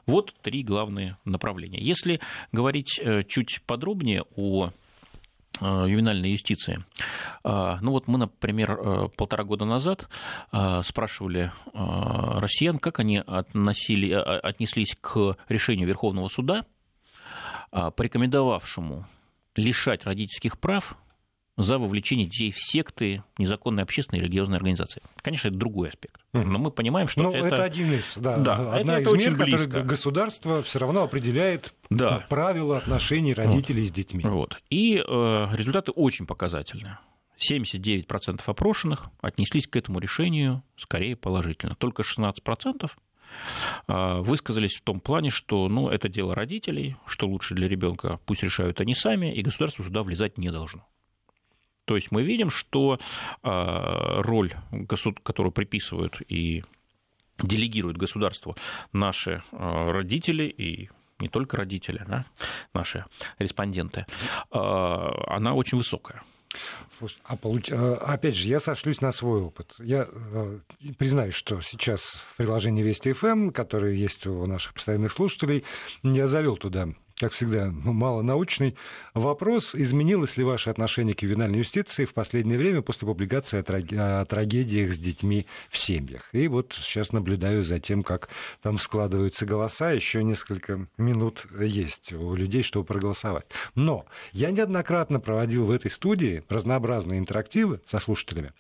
Вот 0.07 0.35
три 0.41 0.63
главные 0.63 1.19
направления. 1.27 1.79
Если 1.79 2.21
говорить 2.53 2.99
э, 2.99 3.23
чуть 3.25 3.61
подробнее 3.67 4.25
о 4.35 4.71
ювенальной 5.61 6.31
юстиции. 6.31 6.85
Ну 7.43 7.91
вот 7.91 8.07
мы, 8.07 8.19
например, 8.19 8.71
э, 8.71 9.09
полтора 9.17 9.43
года 9.43 9.65
назад 9.65 10.09
спрашивали 10.85 11.51
россиян, 11.75 12.79
как 12.79 13.01
они 13.01 13.19
относили, 13.19 14.13
отнеслись 14.13 14.95
к 15.01 15.37
решению 15.49 15.89
Верховного 15.89 16.29
суда– 16.29 16.65
порекомендовавшему 17.71 19.07
лишать 19.57 20.05
родительских 20.05 20.59
прав 20.59 20.97
за 21.59 21.77
вовлечение 21.79 22.27
детей 22.27 22.53
в 22.53 22.59
секты, 22.59 23.25
незаконные 23.37 23.83
общественные 23.83 24.23
и 24.23 24.25
религиозные 24.25 24.59
организации. 24.59 25.03
Конечно, 25.23 25.49
это 25.49 25.59
другой 25.59 25.89
аспект. 25.89 26.21
Но 26.33 26.59
мы 26.59 26.71
понимаем, 26.71 27.09
что 27.09 27.25
ну, 27.25 27.33
это... 27.33 27.47
это 27.49 27.65
один 27.65 27.93
из, 27.93 28.17
да, 28.17 28.37
да 28.37 28.75
одна 28.75 29.01
это, 29.01 29.11
из 29.11 29.15
это 29.15 29.17
мер, 29.17 29.37
которые 29.37 29.85
государство 29.85 30.63
все 30.63 30.79
равно 30.79 31.03
определяет 31.03 31.75
да. 31.91 32.25
правила 32.29 32.77
отношений 32.77 33.35
родителей 33.35 33.83
вот. 33.83 33.89
с 33.89 33.93
детьми. 33.93 34.25
Вот. 34.25 34.61
И 34.71 35.03
э, 35.05 35.49
результаты 35.53 35.91
очень 35.91 36.27
показательные. 36.27 36.99
79% 37.39 38.41
опрошенных 38.47 39.07
отнеслись 39.21 39.67
к 39.67 39.77
этому 39.77 39.99
решению 39.99 40.63
скорее 40.77 41.17
положительно. 41.17 41.75
Только 41.75 42.03
16% 42.03 42.35
а, 42.85 42.89
высказались 43.87 44.77
в 44.77 44.83
том 44.83 45.01
плане, 45.01 45.31
что 45.31 45.69
ну, 45.69 45.89
это 45.89 46.09
дело 46.09 46.35
родителей, 46.35 46.97
что 47.07 47.27
лучше 47.27 47.55
для 47.55 47.69
ребенка 47.69 48.21
пусть 48.27 48.43
решают 48.43 48.81
они 48.81 48.95
сами, 48.95 49.35
и 49.35 49.43
государство 49.43 49.85
сюда 49.85 50.03
влезать 50.03 50.39
не 50.39 50.51
должно. 50.51 50.87
То 51.89 51.97
есть 51.97 52.11
мы 52.11 52.23
видим, 52.23 52.51
что 52.51 52.99
а, 53.43 54.21
роль, 54.21 54.53
которую 55.23 55.53
приписывают 55.53 56.21
и 56.29 56.63
делегируют 57.43 57.97
государству 57.97 58.57
наши 58.93 59.43
а, 59.53 59.91
родители 59.91 60.45
и 60.45 60.91
не 61.19 61.29
только 61.31 61.57
родители, 61.57 62.05
да, 62.07 62.27
наши 62.75 63.05
респонденты, 63.41 64.07
она 64.51 65.55
очень 65.55 65.77
высокая. 65.77 66.23
Слушай, 66.91 67.19
а 67.25 67.37
получ... 67.37 67.71
А, 67.71 67.95
опять 67.95 68.35
же, 68.35 68.49
я 68.49 68.61
сошлюсь 68.61 69.01
на 69.01 69.13
свой 69.13 69.41
опыт. 69.43 69.75
Я 69.79 70.09
э, 70.11 70.59
признаюсь, 70.99 71.35
что 71.35 71.61
сейчас 71.61 72.23
в 72.33 72.37
приложении 72.37 72.83
Вести 72.83 73.13
ФМ, 73.13 73.27
эм, 73.27 73.51
которое 73.51 73.95
есть 73.95 74.27
у 74.27 74.47
наших 74.47 74.75
постоянных 74.75 75.13
слушателей, 75.13 75.65
я 76.03 76.27
завел 76.27 76.57
туда 76.57 76.89
как 77.19 77.33
всегда, 77.33 77.71
малонаучный 77.71 78.77
вопрос. 79.15 79.75
Изменилось 79.75 80.37
ли 80.37 80.45
ваше 80.45 80.71
отношение 80.71 81.15
к 81.15 81.23
ювенальной 81.23 81.59
юстиции 81.59 82.05
в 82.05 82.15
последнее 82.15 82.59
время 82.59 82.83
после 82.83 83.07
публикации 83.07 83.59
о, 83.59 84.25
трагедиях 84.25 84.93
с 84.93 84.99
детьми 84.99 85.47
в 85.71 85.79
семьях? 85.79 86.29
И 86.33 86.49
вот 86.49 86.75
сейчас 86.75 87.13
наблюдаю 87.13 87.63
за 87.63 87.81
тем, 87.81 88.03
как 88.03 88.29
там 88.63 88.79
складываются 88.79 89.47
голоса. 89.47 89.91
Еще 89.91 90.23
несколько 90.23 90.87
минут 90.97 91.47
есть 91.61 92.13
у 92.13 92.35
людей, 92.35 92.63
чтобы 92.63 92.87
проголосовать. 92.87 93.47
Но 93.75 94.07
я 94.33 94.51
неоднократно 94.51 95.21
проводил 95.21 95.67
в 95.67 95.71
этой 95.71 95.91
студии 95.91 96.45
разнообразные 96.49 97.19
интерактивы 97.19 97.81
со 97.87 97.99
слушателями 97.99 98.53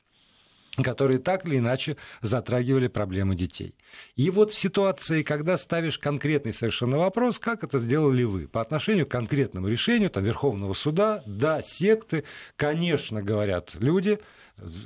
которые 0.82 1.18
так 1.18 1.46
или 1.46 1.58
иначе 1.58 1.96
затрагивали 2.22 2.88
проблемы 2.88 3.34
детей. 3.34 3.74
И 4.16 4.30
вот 4.30 4.52
ситуации, 4.52 5.22
когда 5.22 5.56
ставишь 5.56 5.98
конкретный 5.98 6.52
совершенно 6.52 6.98
вопрос, 6.98 7.38
как 7.38 7.64
это 7.64 7.78
сделали 7.78 8.24
вы 8.24 8.48
по 8.48 8.60
отношению 8.60 9.06
к 9.06 9.10
конкретному 9.10 9.68
решению 9.68 10.10
там, 10.10 10.24
Верховного 10.24 10.74
суда, 10.74 11.22
да, 11.26 11.62
секты, 11.62 12.24
конечно, 12.56 13.22
говорят 13.22 13.74
люди, 13.80 14.18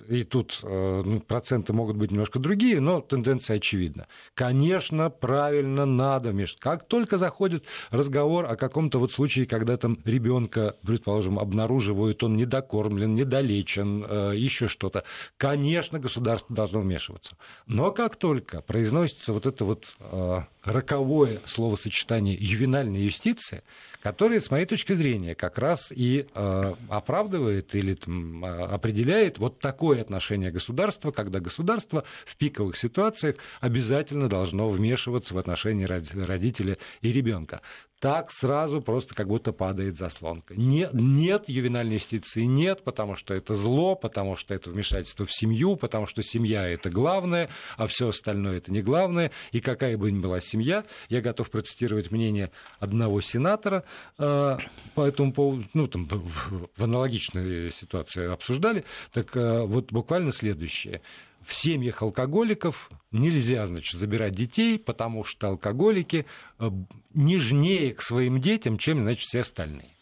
и 0.08 0.24
тут 0.24 0.60
э, 0.62 1.02
ну, 1.04 1.20
проценты 1.20 1.72
могут 1.72 1.96
быть 1.96 2.10
немножко 2.10 2.38
другие, 2.38 2.80
но 2.80 3.00
тенденция 3.00 3.56
очевидна. 3.56 4.06
Конечно, 4.34 5.08
правильно 5.10 5.86
надо 5.86 6.30
вмешиваться. 6.30 6.62
Как 6.62 6.86
только 6.86 7.18
заходит 7.18 7.64
разговор 7.90 8.46
о 8.46 8.56
каком-то 8.56 8.98
вот 8.98 9.12
случае, 9.12 9.46
когда 9.46 9.76
там 9.76 9.98
ребенка, 10.04 10.76
предположим, 10.82 11.38
обнаруживают, 11.38 12.22
он 12.22 12.36
недокормлен, 12.36 13.14
недолечен, 13.14 14.04
э, 14.08 14.32
еще 14.36 14.68
что-то, 14.68 15.04
конечно, 15.36 15.98
государство 15.98 16.54
должно 16.54 16.80
вмешиваться. 16.80 17.36
Но 17.66 17.92
как 17.92 18.16
только 18.16 18.60
произносится 18.60 19.32
вот 19.32 19.46
это 19.46 19.64
вот 19.64 19.96
э, 20.00 20.40
роковое 20.64 21.40
словосочетание 21.44 22.34
ювенальная 22.34 23.00
юстиция, 23.00 23.62
которое, 24.02 24.40
с 24.40 24.50
моей 24.50 24.66
точки 24.66 24.94
зрения, 24.94 25.34
как 25.34 25.58
раз 25.58 25.92
и 25.92 26.26
э, 26.34 26.74
оправдывает 26.88 27.74
или 27.74 27.94
там, 27.94 28.44
определяет 28.44 29.38
вот 29.38 29.58
такое 29.58 30.00
отношение 30.00 30.50
государства, 30.50 31.10
когда 31.10 31.40
государство 31.40 32.04
в 32.24 32.36
пиковых 32.36 32.76
ситуациях 32.76 33.36
обязательно 33.60 34.28
должно 34.28 34.68
вмешиваться 34.68 35.34
в 35.34 35.38
отношении 35.38 35.84
родителя 35.84 36.78
и 37.00 37.12
ребенка 37.12 37.60
так 38.02 38.32
сразу 38.32 38.82
просто 38.82 39.14
как 39.14 39.28
будто 39.28 39.52
падает 39.52 39.96
заслонка. 39.96 40.56
Нет, 40.56 40.90
нет 40.92 41.48
ювенальной 41.48 41.94
юстиции, 41.94 42.42
нет, 42.42 42.82
потому 42.82 43.14
что 43.14 43.32
это 43.32 43.54
зло, 43.54 43.94
потому 43.94 44.34
что 44.34 44.54
это 44.54 44.70
вмешательство 44.70 45.24
в 45.24 45.32
семью, 45.32 45.76
потому 45.76 46.08
что 46.08 46.20
семья 46.20 46.66
это 46.66 46.90
главное, 46.90 47.48
а 47.76 47.86
все 47.86 48.08
остальное 48.08 48.56
это 48.56 48.72
не 48.72 48.82
главное. 48.82 49.30
И 49.52 49.60
какая 49.60 49.96
бы 49.96 50.10
ни 50.10 50.18
была 50.18 50.40
семья, 50.40 50.84
я 51.10 51.20
готов 51.20 51.48
процитировать 51.48 52.10
мнение 52.10 52.50
одного 52.80 53.20
сенатора 53.20 53.84
э, 54.18 54.56
по 54.96 55.06
этому 55.06 55.32
поводу, 55.32 55.64
ну, 55.72 55.86
там 55.86 56.08
в, 56.08 56.68
в 56.74 56.82
аналогичной 56.82 57.70
ситуации 57.70 58.32
обсуждали, 58.32 58.84
так 59.12 59.36
э, 59.36 59.62
вот 59.62 59.92
буквально 59.92 60.32
следующее 60.32 61.02
в 61.44 61.54
семьях 61.54 62.02
алкоголиков 62.02 62.90
нельзя, 63.10 63.66
значит, 63.66 63.98
забирать 63.98 64.34
детей, 64.34 64.78
потому 64.78 65.24
что 65.24 65.48
алкоголики 65.48 66.26
э, 66.58 66.70
нежнее 67.14 67.94
к 67.94 68.02
своим 68.02 68.40
детям, 68.40 68.78
чем, 68.78 69.00
значит, 69.00 69.22
все 69.22 69.40
остальные. 69.40 69.92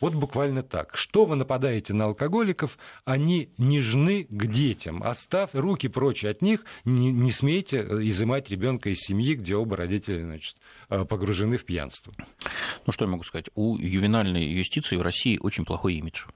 Вот 0.00 0.14
буквально 0.14 0.62
так. 0.62 0.96
Что 0.96 1.24
вы 1.24 1.34
нападаете 1.34 1.92
на 1.92 2.04
алкоголиков, 2.04 2.78
они 3.04 3.50
нежны 3.58 4.26
к 4.28 4.46
детям. 4.46 5.02
Оставь 5.02 5.50
руки 5.52 5.88
прочь 5.88 6.24
от 6.24 6.40
них, 6.40 6.64
не, 6.84 7.12
не 7.12 7.32
смейте 7.32 7.80
изымать 7.80 8.48
ребенка 8.50 8.90
из 8.90 8.98
семьи, 8.98 9.34
где 9.34 9.56
оба 9.56 9.76
родителя 9.76 10.22
значит, 10.22 10.56
э, 10.88 11.04
погружены 11.04 11.56
в 11.56 11.64
пьянство. 11.64 12.14
Ну, 12.86 12.92
что 12.92 13.06
я 13.06 13.10
могу 13.10 13.24
сказать? 13.24 13.50
У 13.54 13.76
ювенальной 13.76 14.46
юстиции 14.46 14.96
в 14.96 15.02
России 15.02 15.38
очень 15.42 15.64
плохой 15.64 15.94
имидж. 15.94 16.26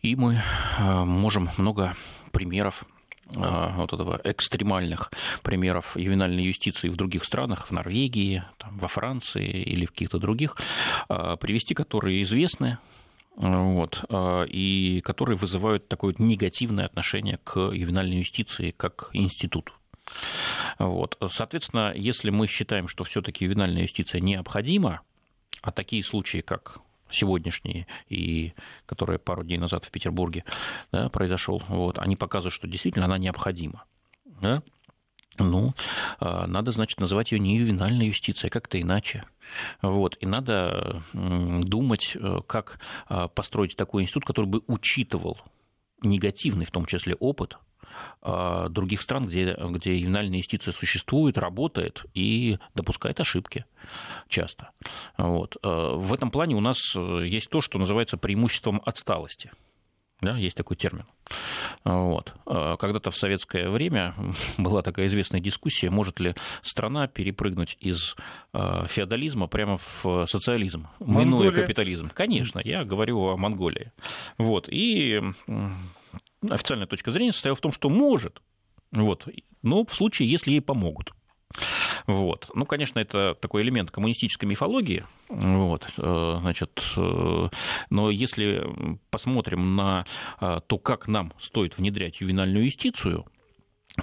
И 0.00 0.16
мы 0.16 0.40
э, 0.78 1.04
можем 1.04 1.50
много 1.58 1.94
примеров 2.32 2.84
вот 3.26 3.92
этого 3.92 4.20
экстремальных 4.24 5.10
примеров 5.42 5.96
ювенальной 5.96 6.42
юстиции 6.42 6.88
в 6.88 6.96
других 6.96 7.24
странах, 7.24 7.66
в 7.66 7.70
Норвегии, 7.70 8.44
там, 8.58 8.78
во 8.78 8.88
Франции 8.88 9.46
или 9.46 9.86
в 9.86 9.90
каких-то 9.90 10.18
других, 10.18 10.56
а, 11.08 11.36
привести, 11.36 11.74
которые 11.74 12.22
известны, 12.22 12.78
вот, 13.36 14.04
а, 14.08 14.44
и 14.44 15.00
которые 15.02 15.36
вызывают 15.36 15.88
такое 15.88 16.14
негативное 16.18 16.86
отношение 16.86 17.38
к 17.44 17.58
ювенальной 17.58 18.18
юстиции 18.18 18.70
как 18.70 19.10
институту. 19.12 19.72
Вот. 20.78 21.16
Соответственно, 21.30 21.92
если 21.94 22.30
мы 22.30 22.46
считаем, 22.46 22.88
что 22.88 23.04
все-таки 23.04 23.44
ювенальная 23.44 23.82
юстиция 23.82 24.20
необходима, 24.20 25.00
а 25.62 25.70
такие 25.70 26.02
случаи, 26.02 26.38
как 26.38 26.78
сегодняшние, 27.12 27.86
и 28.08 28.52
которые 28.86 29.18
пару 29.18 29.44
дней 29.44 29.58
назад 29.58 29.84
в 29.84 29.90
Петербурге 29.90 30.44
да, 30.90 31.08
произошел, 31.08 31.62
вот, 31.68 31.98
они 31.98 32.16
показывают, 32.16 32.54
что 32.54 32.66
действительно 32.66 33.06
она 33.06 33.18
необходима. 33.18 33.84
Да? 34.40 34.62
Ну, 35.38 35.72
а, 36.20 36.46
надо, 36.46 36.72
значит, 36.72 37.00
называть 37.00 37.32
ее 37.32 37.38
не 37.38 37.56
ювенальной 37.56 38.08
юстицией, 38.08 38.48
а 38.48 38.52
как-то 38.52 38.80
иначе. 38.80 39.24
Вот. 39.80 40.16
И 40.20 40.26
надо 40.26 41.02
думать, 41.12 42.16
э, 42.16 42.40
как 42.46 42.78
а, 43.06 43.28
построить 43.28 43.76
такой 43.76 44.02
институт, 44.02 44.24
который 44.24 44.46
бы 44.46 44.62
учитывал 44.66 45.38
негативный, 46.02 46.66
в 46.66 46.70
том 46.70 46.84
числе, 46.84 47.14
опыт 47.14 47.56
других 48.22 49.02
стран, 49.02 49.26
где, 49.26 49.56
где 49.58 49.96
ювенальная 49.96 50.38
юстиция 50.38 50.72
существует, 50.72 51.38
работает 51.38 52.04
и 52.14 52.58
допускает 52.74 53.18
ошибки 53.20 53.64
часто. 54.28 54.70
Вот. 55.18 55.56
В 55.62 56.14
этом 56.14 56.30
плане 56.30 56.54
у 56.54 56.60
нас 56.60 56.78
э, 56.94 57.24
есть 57.26 57.50
то, 57.50 57.60
что 57.60 57.78
называется 57.78 58.16
преимуществом 58.16 58.80
отсталости– 58.84 59.50
да, 60.22 60.36
есть 60.36 60.56
такой 60.56 60.76
термин. 60.76 61.04
Вот. 61.82 62.32
А 62.46 62.76
когда-то 62.76 63.10
в 63.10 63.16
советское 63.16 63.68
время 63.68 64.14
была 64.56 64.82
такая 64.82 65.08
известная 65.08 65.40
дискуссия, 65.40 65.90
может 65.90 66.20
ли 66.20 66.34
страна 66.62 67.08
перепрыгнуть 67.08 67.76
из 67.80 68.14
а, 68.52 68.86
феодализма 68.86 69.48
прямо 69.48 69.78
в 69.78 70.26
социализм, 70.26 70.86
Монголия. 71.00 71.26
минуя 71.26 71.50
капитализм. 71.50 72.08
Конечно, 72.14 72.60
я 72.64 72.84
говорю 72.84 73.18
о 73.18 73.36
Монголии. 73.36 73.90
Вот. 74.38 74.68
И 74.70 75.20
официальная 76.48 76.86
точка 76.86 77.10
зрения 77.10 77.32
состояла 77.32 77.56
в 77.56 77.60
том, 77.60 77.72
что 77.72 77.88
может, 77.88 78.42
вот, 78.92 79.26
но 79.62 79.84
в 79.84 79.94
случае, 79.94 80.30
если 80.30 80.50
ей 80.50 80.60
помогут. 80.60 81.12
Вот. 82.06 82.50
Ну, 82.54 82.64
конечно, 82.64 82.98
это 82.98 83.34
такой 83.40 83.62
элемент 83.62 83.90
коммунистической 83.90 84.48
мифологии, 84.48 85.04
вот, 85.28 85.86
э, 85.96 86.36
значит, 86.40 86.82
э, 86.96 87.48
но 87.90 88.10
если 88.10 88.66
посмотрим 89.10 89.76
на 89.76 90.04
э, 90.40 90.60
то, 90.66 90.78
как 90.78 91.08
нам 91.08 91.32
стоит 91.40 91.78
внедрять 91.78 92.20
ювенальную 92.20 92.64
юстицию, 92.64 93.26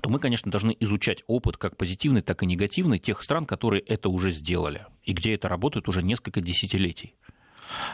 то 0.02 0.10
мы, 0.10 0.20
конечно, 0.20 0.52
должны 0.52 0.76
изучать 0.80 1.24
опыт 1.28 1.58
как 1.58 1.76
позитивный, 1.76 2.22
так 2.22 2.44
и 2.44 2.46
негативный 2.46 3.00
тех 3.00 3.22
стран, 3.24 3.46
которые 3.46 3.82
это 3.82 4.10
уже 4.10 4.32
сделали, 4.32 4.86
и 5.04 5.14
где 5.14 5.34
это 5.34 5.50
работает 5.50 5.88
уже 5.88 6.04
несколько 6.04 6.42
десятилетий. 6.42 7.16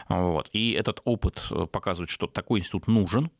Вот. 0.08 0.48
И 0.52 0.72
этот 0.72 1.00
опыт 1.04 1.42
показывает, 1.72 2.10
что 2.10 2.26
такой 2.26 2.60
институт 2.60 2.86
нужен, 2.86 3.30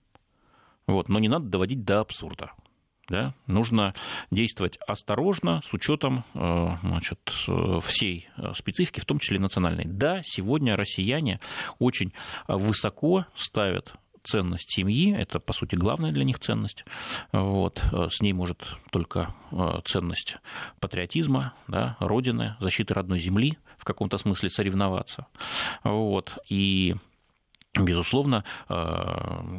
вот, 0.87 1.09
но 1.09 1.19
не 1.19 1.29
надо 1.29 1.47
доводить 1.47 1.85
до 1.85 2.01
абсурда. 2.01 2.53
Да? 3.09 3.35
Нужно 3.47 3.95
действовать 4.31 4.79
осторожно, 4.87 5.61
с 5.65 5.73
учетом 5.73 6.25
э, 6.35 6.69
значит, 6.83 7.21
э, 7.47 7.79
всей 7.83 8.29
специфики, 8.55 8.99
в 8.99 9.05
том 9.05 9.21
числе 9.21 9.39
национальной. 9.39 9.85
Да, 9.85 10.23
сегодня 10.25 10.77
россияне 10.77 11.39
очень 11.79 12.13
высоко 12.49 13.27
ставят 13.37 13.95
ценность 14.27 14.75
семьи, 14.75 15.15
это, 15.17 15.39
по 15.39 15.53
сути, 15.53 15.77
главная 15.77 16.11
для 16.11 16.25
них 16.25 16.41
ценность. 16.41 16.85
Вот. 17.33 17.81
С 18.11 18.21
ней 18.21 18.33
может 18.33 18.77
только 18.91 19.35
э, 19.53 19.81
ценность 19.85 20.39
патриотизма, 20.81 21.55
да, 21.69 21.97
родины, 22.01 22.57
защиты 22.59 22.93
родной 22.95 23.21
земли 23.21 23.57
в 23.79 23.85
каком-то 23.85 24.19
смысле 24.19 24.51
соревноваться. 24.51 25.27
Вот. 25.85 26.39
И 26.49 26.97
Безусловно, 27.79 28.45
э, 28.69 28.75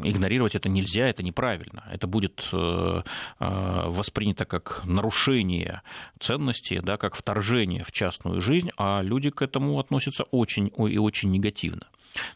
игнорировать 0.04 0.56
это 0.56 0.70
нельзя, 0.70 1.08
это 1.08 1.24
неправильно. 1.24 1.84
Это 1.92 2.08
будет 2.08 2.48
э, 2.52 3.02
э, 3.40 3.84
воспринято 3.88 4.46
как 4.46 4.82
нарушение 4.86 5.82
ценностей, 6.20 6.80
да, 6.80 6.98
как 6.98 7.16
вторжение 7.16 7.84
в 7.84 7.92
частную 7.92 8.42
жизнь, 8.42 8.72
а 8.78 9.02
люди 9.02 9.30
к 9.30 9.42
этому 9.42 9.80
относятся 9.80 10.24
очень 10.24 10.72
и 10.78 10.98
очень 10.98 11.32
негативно. 11.32 11.88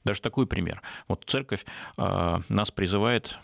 Даже 0.04 0.22
такой 0.22 0.46
пример. 0.46 0.82
Вот 1.08 1.24
церковь 1.26 1.66
нас 1.98 2.70
призывает 2.72 3.40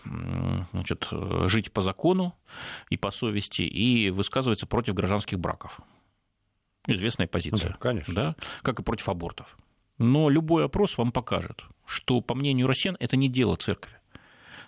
значит, 0.72 1.08
жить 1.46 1.72
по 1.72 1.82
закону 1.82 2.36
и 2.90 2.98
по 2.98 3.10
совести 3.12 3.64
и 3.64 4.12
высказывается 4.12 4.68
против 4.68 4.94
гражданских 4.94 5.40
браков. 5.40 5.80
Известная 6.86 7.28
позиция. 7.28 7.72
Да, 7.72 7.78
конечно. 7.80 8.14
Да? 8.14 8.36
Как 8.62 8.80
и 8.80 8.84
против 8.84 9.10
абортов. 9.10 9.58
Но 9.98 10.30
любой 10.30 10.66
опрос 10.66 10.98
вам 10.98 11.12
покажет, 11.12 11.64
что, 11.88 12.22
по 12.22 12.36
мнению 12.36 12.68
россиян, 12.68 12.98
это 13.00 13.18
не 13.18 13.30
дело 13.30 13.56
церкви. 13.56 13.94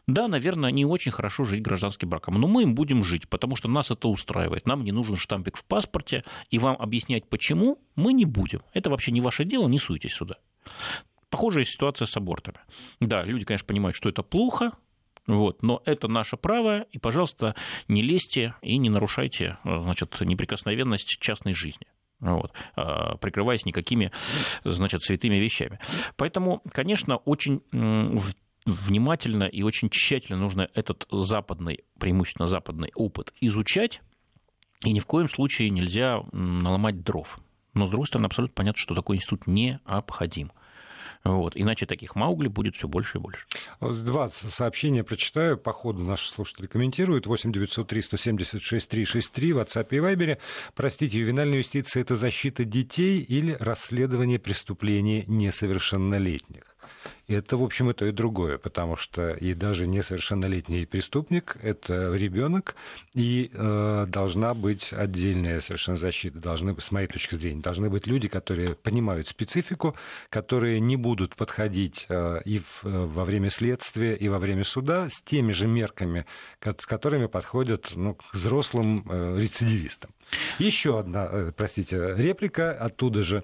Да, 0.08 0.28
наверное, 0.28 0.72
не 0.72 0.86
очень 0.86 1.12
хорошо 1.12 1.44
жить 1.44 1.62
гражданским 1.62 2.10
браком, 2.10 2.36
но 2.36 2.48
мы 2.48 2.64
им 2.64 2.74
будем 2.74 3.04
жить, 3.04 3.30
потому 3.30 3.56
что 3.56 3.68
нас 3.68 3.92
это 3.92 4.08
устраивает. 4.08 4.66
Нам 4.66 4.84
не 4.84 4.92
нужен 4.92 5.18
штампик 5.18 5.56
в 5.56 5.64
паспорте, 5.64 6.24
и 6.50 6.58
вам 6.58 6.76
объяснять, 6.80 7.30
почему, 7.30 7.78
мы 7.96 8.14
не 8.14 8.26
будем. 8.26 8.64
Это 8.74 8.90
вообще 8.90 9.12
не 9.12 9.22
ваше 9.22 9.44
дело, 9.44 9.68
не 9.68 9.78
суйтесь 9.78 10.14
сюда. 10.14 10.38
Похожая 11.30 11.64
ситуация 11.64 12.08
с 12.08 12.18
абортами. 12.18 12.58
Да, 13.00 13.24
люди, 13.24 13.46
конечно, 13.46 13.68
понимают, 13.68 13.96
что 13.96 14.10
это 14.10 14.24
плохо, 14.24 14.72
вот, 15.28 15.62
но 15.62 15.84
это 15.86 16.08
наше 16.08 16.38
право, 16.38 16.82
и, 16.92 16.98
пожалуйста, 16.98 17.54
не 17.88 18.02
лезьте 18.02 18.56
и 18.64 18.78
не 18.78 18.90
нарушайте 18.90 19.60
значит, 19.64 20.20
неприкосновенность 20.22 21.20
частной 21.20 21.54
жизни 21.54 21.86
вот, 22.20 22.54
а, 22.76 23.18
прикрываясь 23.18 23.66
никакими, 23.66 24.12
значит, 24.64 25.02
святыми 25.04 25.36
вещами. 25.36 25.80
Поэтому, 26.16 26.62
конечно, 26.72 27.18
очень 27.18 27.62
внимательно 28.66 29.44
и 29.44 29.64
очень 29.64 29.90
тщательно 29.90 30.38
нужно 30.38 30.70
этот 30.74 31.08
западный, 31.12 31.84
преимущественно 32.00 32.48
западный 32.48 32.92
опыт 32.96 33.34
изучать, 33.42 34.02
и 34.84 34.92
ни 34.92 35.00
в 35.00 35.06
коем 35.06 35.30
случае 35.30 35.70
нельзя 35.70 36.22
наломать 36.32 37.04
дров. 37.04 37.40
Но, 37.74 37.88
с 37.88 37.90
другой 37.90 38.08
стороны, 38.08 38.28
абсолютно 38.28 38.56
понятно, 38.56 38.80
что 38.80 38.96
такой 38.96 39.18
институт 39.18 39.48
необходим. 39.48 40.52
Вот. 41.24 41.54
Иначе 41.56 41.86
таких 41.86 42.16
Маугли 42.16 42.48
будет 42.48 42.76
все 42.76 42.88
больше 42.88 43.18
и 43.18 43.22
больше. 43.22 43.46
Два 43.82 44.30
сообщения 44.30 45.04
прочитаю. 45.04 45.58
По 45.58 45.74
ходу 45.74 46.04
наши 46.04 46.30
слушатели 46.30 46.68
комментируют. 46.68 47.28
8 47.28 47.52
903 47.52 48.02
176 48.02 48.88
363 48.88 49.54
в 49.54 49.60
WhatsApp 49.60 49.88
и 49.92 49.98
Viber. 49.98 50.38
Простите, 50.76 51.20
ювенальная 51.20 51.58
юстиция– 51.58 52.02
это 52.04 52.16
защита 52.16 52.64
детей 52.64 53.20
или 53.20 53.58
расследование 53.60 54.40
преступлений 54.40 55.26
несовершеннолетних? 55.28 56.64
Это, 57.28 57.58
в 57.58 57.64
общем, 57.64 57.90
это 57.90 58.06
и 58.08 58.12
другое, 58.12 58.58
потому 58.58 58.96
что 58.96 59.34
и 59.34 59.54
даже 59.54 59.86
несовершеннолетний 59.86 60.88
преступник– 60.88 61.58
это 61.62 62.14
ребенок, 62.16 62.76
и 63.14 63.52
э, 63.54 64.06
должна 64.08 64.56
быть 64.56 64.92
отдельная 64.92 65.62
совершенно 65.62 65.98
защита. 65.98 66.40
Должны, 66.40 66.76
с 66.80 66.92
моей 66.92 67.08
точки 67.08 67.36
зрения, 67.36 67.62
должны 67.62 67.90
быть 67.90 68.08
люди, 68.08 68.28
которые 68.28 68.74
понимают 68.74 69.28
специфику, 69.28 69.96
которые 70.30 70.80
не 70.80 70.96
будут 70.96 71.36
подходить 71.36 72.08
э, 72.10 72.42
и 72.46 72.60
в, 72.60 72.84
э, 72.84 73.06
во 73.06 73.26
время 73.26 73.52
следствия, 73.52 74.16
и 74.16 74.28
во 74.28 74.40
время 74.40 74.64
суда 74.64 75.08
с 75.10 75.22
теми 75.22 75.52
же 75.52 75.68
мерками, 75.68 76.26
с 76.62 76.86
которыми 76.88 77.28
подходят 77.28 77.92
ну, 77.96 78.16
к 78.16 78.34
взрослым 78.34 79.06
э, 79.08 79.38
рецидивистам. 79.40 80.10
Еще 80.58 81.00
одна, 81.00 81.28
э, 81.32 81.52
простите, 81.56 82.16
реплика 82.18 82.72
оттуда 82.72 83.22
же 83.22 83.44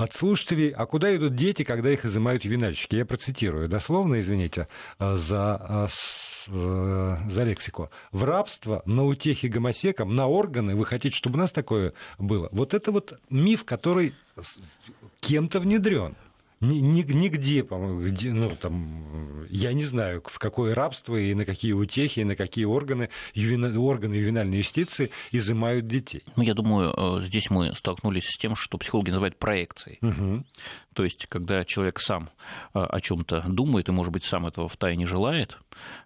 от 0.00 0.14
слушателей, 0.14 0.70
а 0.70 0.86
куда 0.86 1.14
идут 1.14 1.36
дети, 1.36 1.62
когда 1.62 1.90
их 1.90 2.06
изымают 2.06 2.44
ювенальщики? 2.44 2.96
Я 2.96 3.04
процитирую 3.04 3.68
дословно, 3.68 4.20
извините, 4.20 4.66
э, 4.98 5.16
за, 5.16 5.60
э, 5.68 5.88
э, 6.48 7.16
за 7.28 7.44
лексику. 7.44 7.90
В 8.10 8.24
рабство, 8.24 8.82
на 8.86 9.04
утехи 9.04 9.46
гомосекам, 9.46 10.16
на 10.16 10.26
органы, 10.26 10.74
вы 10.74 10.86
хотите, 10.86 11.14
чтобы 11.14 11.36
у 11.36 11.38
нас 11.38 11.52
такое 11.52 11.92
было? 12.18 12.48
Вот 12.50 12.72
это 12.72 12.92
вот 12.92 13.20
миф, 13.28 13.64
который 13.64 14.14
кем-то 15.20 15.60
внедрен 15.60 16.16
нигде, 16.60 17.64
по-моему, 17.64 18.02
где, 18.06 18.32
ну, 18.32 18.50
там, 18.50 19.46
я 19.48 19.72
не 19.72 19.84
знаю, 19.84 20.22
в 20.26 20.38
какое 20.38 20.74
рабство 20.74 21.16
и 21.16 21.32
на 21.34 21.44
какие 21.44 21.72
утехи, 21.72 22.20
и 22.20 22.24
на 22.24 22.36
какие 22.36 22.64
органы, 22.64 23.08
ювена, 23.34 23.78
органы 23.80 24.14
ювенальной 24.14 24.58
юстиции 24.58 25.10
изымают 25.32 25.86
детей. 25.86 26.22
Ну, 26.36 26.42
я 26.42 26.54
думаю, 26.54 26.92
э, 26.96 27.20
здесь 27.22 27.50
мы 27.50 27.74
столкнулись 27.74 28.28
с 28.28 28.36
тем, 28.36 28.56
что 28.56 28.78
психологи 28.78 29.10
называют 29.10 29.38
проекцией. 29.38 29.98
Угу. 30.02 30.44
То 30.94 31.04
есть, 31.04 31.26
когда 31.26 31.64
человек 31.64 31.98
сам 31.98 32.30
э, 32.74 32.80
о 32.80 33.00
чем-то 33.00 33.44
думает 33.48 33.88
и, 33.88 33.92
может 33.92 34.12
быть, 34.12 34.24
сам 34.24 34.46
этого 34.46 34.68
в 34.68 34.76
тайне 34.76 35.06
желает, 35.06 35.58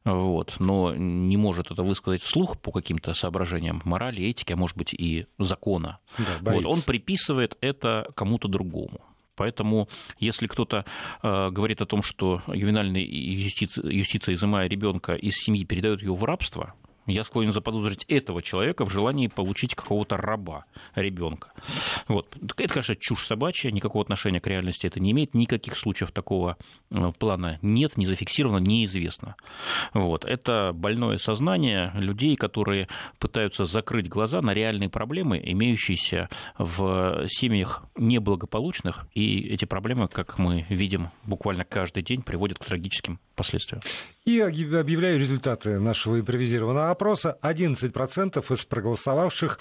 вот, 0.05 0.55
но 0.61 0.95
не 0.95 1.37
может 1.37 1.71
это 1.71 1.83
высказать 1.83 2.23
вслух 2.23 2.59
по 2.61 2.71
каким-то 2.71 3.15
соображениям 3.15 3.83
морали, 3.85 4.23
этики, 4.23 4.53
а 4.53 4.57
может 4.57 4.77
быть 4.77 4.95
и 4.95 5.27
закона, 5.39 5.99
да, 6.19 6.53
вот, 6.53 6.65
он 6.65 6.83
приписывает 6.83 7.57
это 7.61 8.07
кому-то 8.15 8.47
другому. 8.47 9.01
Поэтому, 9.37 9.89
если 10.19 10.47
кто-то 10.47 10.85
э, 11.23 11.51
говорит 11.51 11.83
о 11.83 11.87
том, 11.87 12.03
что 12.03 12.43
ювенальная 12.47 13.03
юстиция, 13.03 13.91
юстиция 13.91 14.35
изымая 14.35 14.69
ребенка 14.69 15.15
из 15.15 15.35
семьи, 15.35 15.65
передает 15.65 16.03
ее 16.03 16.15
в 16.15 16.25
рабство, 16.25 16.75
я 17.07 17.25
склонен 17.25 17.53
заподозрить 17.53 18.05
этого 18.05 18.43
человека 18.43 18.85
в 18.85 18.91
желании 18.91 19.27
получить 19.27 19.75
какого-то 19.75 20.17
раба, 20.17 20.65
ребенка. 20.95 21.53
Вот. 22.09 22.37
Это, 22.59 22.75
конечно, 22.75 22.95
чушь 22.95 23.27
собачья, 23.27 23.71
никакого 23.71 24.03
отношения 24.03 24.41
к 24.41 24.47
реальности 24.47 24.87
это 24.87 25.01
не 25.01 25.13
имеет, 25.13 25.35
никаких 25.35 25.77
случаев 25.77 26.13
такого 26.13 26.57
э, 26.91 27.13
плана 27.19 27.59
нет, 27.63 27.97
не 27.97 28.07
зафиксировано, 28.07 28.59
неизвестно. 28.59 29.37
Вот. 29.93 30.25
Это 30.25 30.73
больное 30.75 31.19
сознание 31.19 31.93
людей, 31.95 32.37
которые 32.37 32.89
пытаются 33.19 33.65
закрыть 33.65 34.09
глаза 34.09 34.41
на 34.41 34.55
реальные 34.55 34.89
проблемы, 34.89 35.41
имеющиеся 35.45 36.29
в 36.59 37.27
семьях 37.29 37.85
неблагополучных, 37.97 39.07
и 39.15 39.41
эти 39.49 39.65
проблемы, 39.65 40.09
как 40.09 40.39
мы 40.39 40.67
видим, 40.69 41.11
буквально 41.25 41.65
каждый 41.65 42.03
день 42.03 42.23
приводят 42.23 42.59
к 42.59 42.65
трагическим 42.65 43.19
последствиям. 43.35 43.83
И 44.25 44.41
объявляю 44.41 45.19
результаты 45.19 45.79
нашего 45.79 46.19
импровизированного 46.19 46.94
опроса. 46.95 47.37
11% 47.43 48.53
из 48.53 48.65
проголосовавших 48.65 49.59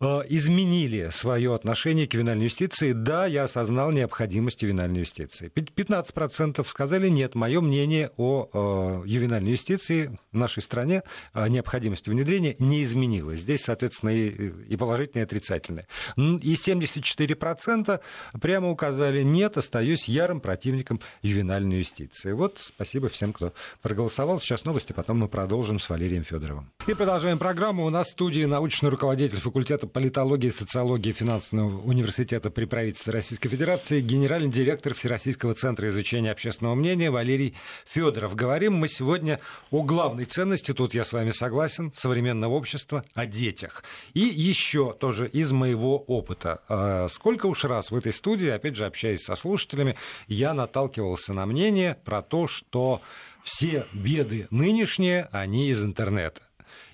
изменили 0.00 1.10
свое 1.10 1.54
отношение 1.54 2.06
к 2.06 2.14
ювенальной 2.14 2.44
юстиции. 2.44 2.92
Да, 2.92 3.26
я 3.26 3.44
осознал 3.44 3.92
необходимость 3.92 4.62
ювенальной 4.62 5.00
юстиции. 5.00 5.50
15% 5.54 6.66
сказали 6.68 7.08
нет, 7.08 7.34
мое 7.34 7.60
мнение 7.60 8.10
о 8.16 8.48
э, 8.52 9.08
ювенальной 9.08 9.52
юстиции 9.52 10.18
в 10.32 10.36
нашей 10.36 10.62
стране, 10.62 11.02
необходимости 11.34 12.08
внедрения 12.08 12.56
не 12.58 12.82
изменилось. 12.82 13.40
Здесь, 13.40 13.62
соответственно, 13.62 14.10
и 14.10 14.76
положительное, 14.76 15.24
и 15.24 15.26
отрицательное. 15.26 15.86
И 16.16 16.54
74% 16.54 18.00
прямо 18.40 18.70
указали 18.70 19.22
нет, 19.22 19.56
остаюсь 19.56 20.08
ярым 20.08 20.40
противником 20.40 21.00
ювенальной 21.22 21.78
юстиции. 21.78 22.32
Вот 22.32 22.58
спасибо 22.58 23.08
всем, 23.08 23.32
кто 23.32 23.52
проголосовал. 23.82 24.40
Сейчас 24.40 24.64
новости, 24.64 24.92
потом 24.92 25.18
мы 25.18 25.28
продолжим 25.28 25.78
с 25.78 25.88
Валерием 25.88 26.24
Федоровым. 26.24 26.70
И 26.86 26.94
продолжаем 26.94 27.38
программу. 27.38 27.84
У 27.84 27.90
нас 27.90 28.08
в 28.08 28.10
студии 28.10 28.44
научный 28.44 28.88
руководитель 28.88 29.38
факультета 29.38 29.86
политологии 29.92 30.48
и 30.48 30.50
социологии 30.50 31.12
финансового 31.12 31.80
университета 31.82 32.50
при 32.50 32.64
правительстве 32.64 33.12
Российской 33.12 33.48
Федерации, 33.48 34.00
генеральный 34.00 34.50
директор 34.50 34.94
Всероссийского 34.94 35.54
центра 35.54 35.88
изучения 35.88 36.30
общественного 36.30 36.74
мнения 36.74 37.10
Валерий 37.10 37.54
Федоров. 37.86 38.34
Говорим 38.34 38.74
мы 38.74 38.88
сегодня 38.88 39.40
о 39.70 39.82
главной 39.82 40.24
ценности, 40.24 40.72
тут 40.72 40.94
я 40.94 41.04
с 41.04 41.12
вами 41.12 41.30
согласен, 41.30 41.92
современного 41.94 42.54
общества, 42.54 43.04
о 43.14 43.26
детях. 43.26 43.84
И 44.14 44.20
еще 44.20 44.92
тоже 44.98 45.28
из 45.28 45.52
моего 45.52 45.98
опыта. 45.98 46.60
А, 46.68 47.08
сколько 47.08 47.46
уж 47.46 47.64
раз 47.64 47.90
в 47.90 47.96
этой 47.96 48.12
студии, 48.12 48.48
опять 48.48 48.76
же, 48.76 48.86
общаясь 48.86 49.22
со 49.22 49.36
слушателями, 49.36 49.96
я 50.28 50.54
наталкивался 50.54 51.32
на 51.32 51.46
мнение 51.46 51.96
про 52.04 52.22
то, 52.22 52.46
что 52.46 53.00
все 53.42 53.86
беды 53.92 54.46
нынешние, 54.50 55.28
они 55.32 55.70
из 55.70 55.82
интернета. 55.82 56.42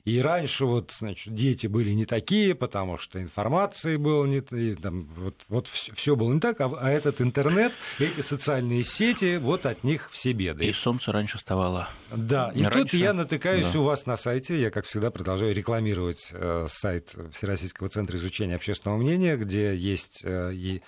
И 0.04 0.20
раньше 0.20 0.66
вот, 0.66 0.92
значит, 0.96 1.34
дети 1.34 1.66
были 1.66 1.90
не 1.90 2.06
такие, 2.06 2.54
потому 2.54 2.96
что 2.96 3.20
информации 3.20 3.96
было 3.96 4.24
не... 4.24 4.38
И, 4.38 4.74
там, 4.74 5.08
вот, 5.16 5.34
вот 5.48 5.68
все 5.68 6.14
было 6.14 6.32
не 6.32 6.40
так, 6.40 6.60
а, 6.60 6.70
а 6.78 6.90
этот 6.90 7.20
интернет, 7.20 7.72
эти 7.98 8.20
социальные 8.20 8.84
сети, 8.84 9.36
вот 9.36 9.66
от 9.66 9.82
них 9.82 10.08
все 10.12 10.32
беды. 10.32 10.64
И 10.64 10.72
солнце 10.72 11.10
раньше 11.10 11.38
вставало. 11.38 11.88
Да, 12.12 12.52
и 12.54 12.62
раньше... 12.62 12.82
тут 12.82 12.94
я 12.94 13.12
натыкаюсь 13.12 13.72
да. 13.72 13.80
у 13.80 13.82
вас 13.82 14.06
на 14.06 14.16
сайте, 14.16 14.60
я, 14.60 14.70
как 14.70 14.86
всегда, 14.86 15.10
продолжаю 15.10 15.54
рекламировать 15.54 16.30
э, 16.32 16.66
сайт 16.68 17.14
Всероссийского 17.32 17.88
центра 17.88 18.16
изучения 18.16 18.54
общественного 18.54 18.98
мнения, 18.98 19.36
где 19.36 19.74
есть 19.74 20.20
э, 20.24 20.52
и 20.54 20.82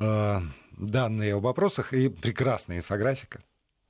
э, 0.00 0.40
данные 0.76 1.34
об 1.34 1.44
вопросах, 1.44 1.92
и 1.92 2.08
прекрасная 2.08 2.78
инфографика 2.78 3.40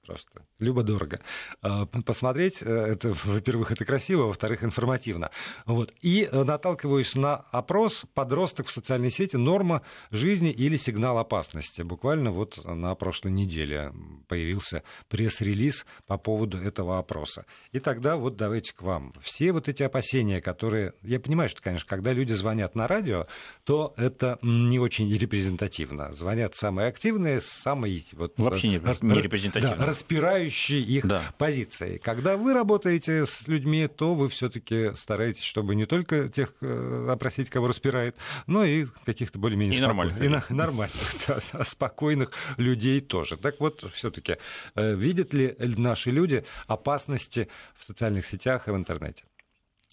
просто 0.04 0.44
любо-дорого. 0.58 1.20
А, 1.62 1.86
посмотреть, 1.86 2.62
э, 2.62 2.66
это, 2.66 3.14
во-первых, 3.24 3.72
это 3.72 3.84
красиво, 3.84 4.24
во-вторых, 4.24 4.64
информативно. 4.64 5.30
Вот. 5.66 5.92
И 6.02 6.28
э, 6.30 6.44
наталкиваюсь 6.44 7.14
на 7.14 7.36
опрос 7.36 8.04
«Подросток 8.14 8.66
в 8.68 8.72
социальной 8.72 9.10
сети. 9.10 9.36
Норма 9.36 9.82
жизни 10.10 10.50
или 10.50 10.76
сигнал 10.76 11.18
опасности». 11.18 11.82
Буквально 11.82 12.30
вот 12.30 12.64
на 12.64 12.94
прошлой 12.94 13.32
неделе 13.32 13.92
появился 14.28 14.82
пресс-релиз 15.08 15.86
по 16.06 16.18
поводу 16.18 16.58
этого 16.58 16.98
опроса. 16.98 17.46
И 17.72 17.80
тогда 17.80 18.16
вот 18.16 18.36
давайте 18.36 18.74
к 18.74 18.82
вам. 18.82 19.12
Все 19.22 19.52
вот 19.52 19.68
эти 19.68 19.82
опасения, 19.82 20.40
которые... 20.40 20.94
Я 21.02 21.20
понимаю, 21.20 21.48
что, 21.48 21.62
конечно, 21.62 21.88
когда 21.88 22.12
люди 22.12 22.32
звонят 22.32 22.74
на 22.74 22.86
радио, 22.86 23.26
то 23.64 23.94
это 23.96 24.38
не 24.42 24.78
очень 24.78 25.12
репрезентативно. 25.12 26.12
Звонят 26.14 26.54
самые 26.54 26.88
активные, 26.88 27.40
самые... 27.40 28.02
Вот, 28.12 28.34
Вообще 28.36 28.68
не, 28.68 28.80
не 29.02 29.20
репрезентативно. 29.20 29.76
Да, 29.76 29.86
распирающие 29.94 30.80
их 30.80 31.06
да. 31.06 31.22
позиции. 31.38 31.98
Когда 31.98 32.36
вы 32.36 32.52
работаете 32.52 33.26
с 33.26 33.46
людьми, 33.46 33.86
то 33.86 34.14
вы 34.14 34.28
все-таки 34.28 34.90
стараетесь, 34.96 35.44
чтобы 35.44 35.76
не 35.76 35.86
только 35.86 36.28
тех 36.28 36.52
э, 36.60 37.08
опросить, 37.08 37.48
кого 37.48 37.68
распирает, 37.68 38.16
но 38.48 38.64
и 38.64 38.86
каких-то 39.04 39.38
более-менее 39.38 39.78
и 39.78 39.80
нормальных, 39.80 40.50
и 40.50 40.52
нормальных 40.52 41.14
да, 41.52 41.64
спокойных 41.64 42.32
людей 42.56 43.00
тоже. 43.00 43.36
Так 43.36 43.60
вот, 43.60 43.88
все-таки 43.92 44.38
э, 44.74 44.94
видят 44.94 45.32
ли 45.32 45.54
наши 45.60 46.10
люди 46.10 46.44
опасности 46.66 47.48
в 47.78 47.84
социальных 47.84 48.26
сетях 48.26 48.66
и 48.66 48.72
в 48.72 48.76
интернете? 48.76 49.22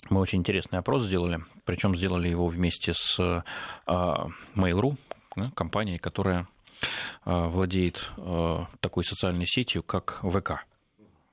Мы 0.09 0.19
очень 0.19 0.39
интересный 0.39 0.79
опрос 0.79 1.03
сделали, 1.03 1.43
причем 1.63 1.95
сделали 1.95 2.27
его 2.27 2.47
вместе 2.47 2.95
с 2.95 3.19
э, 3.19 3.43
Mail.ru, 3.85 4.97
компанией, 5.53 5.99
которая 5.99 6.47
владеет 7.25 8.11
э, 8.17 8.65
такой 8.79 9.03
социальной 9.03 9.45
сетью, 9.45 9.83
как 9.83 10.21
ВК. 10.23 10.65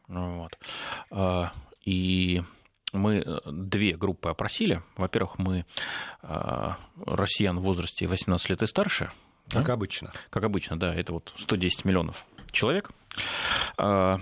Вот. 0.09 0.59
Э, 1.11 1.47
и 1.85 2.43
мы 2.93 3.25
две 3.45 3.97
группы 3.97 4.31
опросили. 4.31 4.83
Во-первых, 4.97 5.39
мы 5.39 5.67
россиян 6.23 7.59
в 7.59 7.63
возрасте 7.63 8.07
18 8.07 8.51
лет 8.51 8.63
и 8.63 8.67
старше. 8.67 9.11
Как 9.51 9.67
да? 9.67 9.73
обычно. 9.75 10.13
Как 10.31 10.45
обычно, 10.45 10.79
да. 10.79 10.95
Это 10.95 11.13
вот 11.13 11.35
110 11.37 11.85
миллионов 11.85 12.25
человек. 12.51 12.91
А 13.77 14.21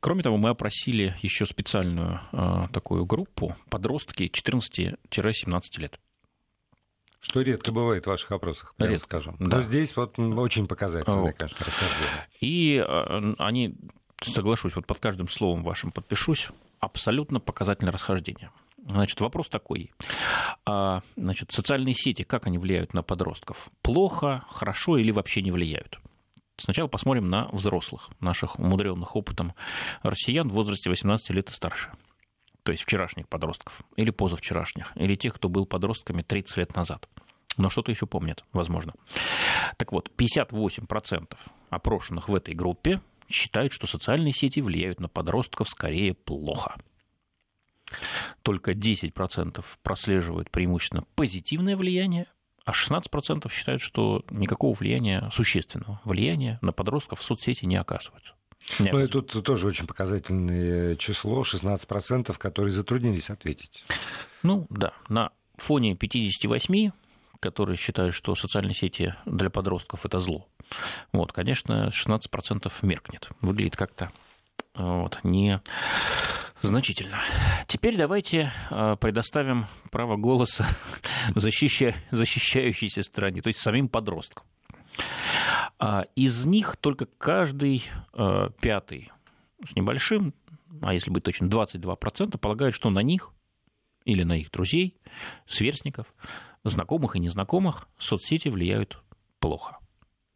кроме 0.00 0.22
того, 0.22 0.38
мы 0.38 0.50
опросили 0.50 1.16
еще 1.20 1.44
специальную 1.44 2.20
такую 2.72 3.04
группу 3.04 3.56
подростки 3.68 4.30
14-17 4.30 5.60
лет. 5.78 5.98
Что 7.24 7.40
редко 7.40 7.72
бывает 7.72 8.04
в 8.04 8.08
ваших 8.08 8.30
опросах, 8.32 8.74
прямо 8.76 8.92
редко, 8.92 9.06
скажем. 9.06 9.36
Да. 9.38 9.56
Но 9.56 9.62
здесь 9.62 9.96
вот 9.96 10.18
очень 10.18 10.66
показательное, 10.66 11.20
вот. 11.20 11.34
конечно, 11.34 11.64
расхождение. 11.64 12.28
И 12.40 12.76
э, 12.76 13.34
они, 13.38 13.76
соглашусь, 14.22 14.76
вот 14.76 14.86
под 14.86 14.98
каждым 14.98 15.30
словом 15.30 15.62
вашим 15.62 15.90
подпишусь, 15.90 16.50
абсолютно 16.80 17.40
показательное 17.40 17.94
расхождение. 17.94 18.50
Значит, 18.86 19.22
вопрос 19.22 19.48
такой. 19.48 19.90
А, 20.66 21.00
значит, 21.16 21.50
социальные 21.50 21.94
сети, 21.94 22.24
как 22.24 22.46
они 22.46 22.58
влияют 22.58 22.92
на 22.92 23.02
подростков? 23.02 23.70
Плохо, 23.80 24.44
хорошо 24.50 24.98
или 24.98 25.10
вообще 25.10 25.40
не 25.40 25.50
влияют? 25.50 25.98
Сначала 26.58 26.88
посмотрим 26.88 27.30
на 27.30 27.48
взрослых, 27.52 28.10
наших 28.20 28.58
умудренных 28.58 29.16
опытом 29.16 29.54
россиян 30.02 30.50
в 30.50 30.52
возрасте 30.52 30.90
18 30.90 31.30
лет 31.30 31.48
и 31.48 31.54
старше 31.54 31.90
то 32.64 32.72
есть 32.72 32.82
вчерашних 32.82 33.28
подростков, 33.28 33.82
или 33.96 34.10
позавчерашних, 34.10 34.90
или 34.96 35.14
тех, 35.14 35.34
кто 35.34 35.48
был 35.48 35.66
подростками 35.66 36.22
30 36.22 36.56
лет 36.56 36.74
назад. 36.74 37.08
Но 37.56 37.70
что-то 37.70 37.90
еще 37.90 38.06
помнят, 38.06 38.44
возможно. 38.52 38.94
Так 39.76 39.92
вот, 39.92 40.10
58% 40.16 41.36
опрошенных 41.70 42.28
в 42.28 42.34
этой 42.34 42.54
группе 42.54 43.00
считают, 43.28 43.72
что 43.72 43.86
социальные 43.86 44.32
сети 44.32 44.60
влияют 44.60 45.00
на 45.00 45.08
подростков 45.08 45.68
скорее 45.68 46.14
плохо. 46.14 46.76
Только 48.42 48.72
10% 48.72 49.64
прослеживают 49.82 50.50
преимущественно 50.50 51.04
позитивное 51.14 51.76
влияние, 51.76 52.26
а 52.64 52.72
16% 52.72 53.52
считают, 53.52 53.82
что 53.82 54.24
никакого 54.30 54.74
влияния, 54.74 55.30
существенного 55.32 56.00
влияния 56.04 56.58
на 56.62 56.72
подростков 56.72 57.20
в 57.20 57.22
соцсети 57.22 57.66
не 57.66 57.76
оказывается. 57.76 58.34
Ну 58.78 58.98
и 58.98 59.06
тут 59.06 59.44
тоже 59.44 59.66
очень 59.66 59.86
показательное 59.86 60.96
число, 60.96 61.42
16%, 61.42 62.36
которые 62.38 62.72
затруднились 62.72 63.28
ответить. 63.28 63.84
Ну 64.42 64.66
да, 64.70 64.94
на 65.08 65.30
фоне 65.56 65.94
58 65.94 66.90
которые 67.44 67.76
считают, 67.76 68.14
что 68.14 68.34
социальные 68.34 68.74
сети 68.74 69.14
для 69.26 69.50
подростков 69.50 70.06
это 70.06 70.18
зло. 70.18 70.48
Вот, 71.12 71.30
конечно, 71.34 71.90
16% 71.90 72.72
меркнет. 72.80 73.28
Выглядит 73.42 73.76
как-то 73.76 74.10
вот, 74.74 75.18
не 75.24 75.60
значительно. 76.62 77.18
Теперь 77.66 77.98
давайте 77.98 78.50
а, 78.70 78.96
предоставим 78.96 79.66
право 79.90 80.16
голоса 80.16 80.66
защища... 81.34 81.92
защищающейся 82.10 83.02
стране, 83.02 83.42
то 83.42 83.48
есть 83.48 83.60
самим 83.60 83.90
подросткам. 83.90 84.44
А 85.78 86.06
из 86.16 86.46
них 86.46 86.78
только 86.78 87.04
каждый 87.18 87.84
э, 88.14 88.48
пятый 88.58 89.12
с 89.68 89.76
небольшим, 89.76 90.32
а 90.80 90.94
если 90.94 91.10
быть 91.10 91.24
точно, 91.24 91.44
22% 91.46 92.38
полагают, 92.38 92.74
что 92.74 92.88
на 92.88 93.00
них 93.00 93.32
или 94.06 94.22
на 94.22 94.38
их 94.38 94.50
друзей, 94.50 94.96
сверстников, 95.46 96.06
знакомых 96.64 97.16
и 97.16 97.20
незнакомых 97.20 97.88
соцсети 97.98 98.48
влияют 98.48 99.02
плохо. 99.38 99.78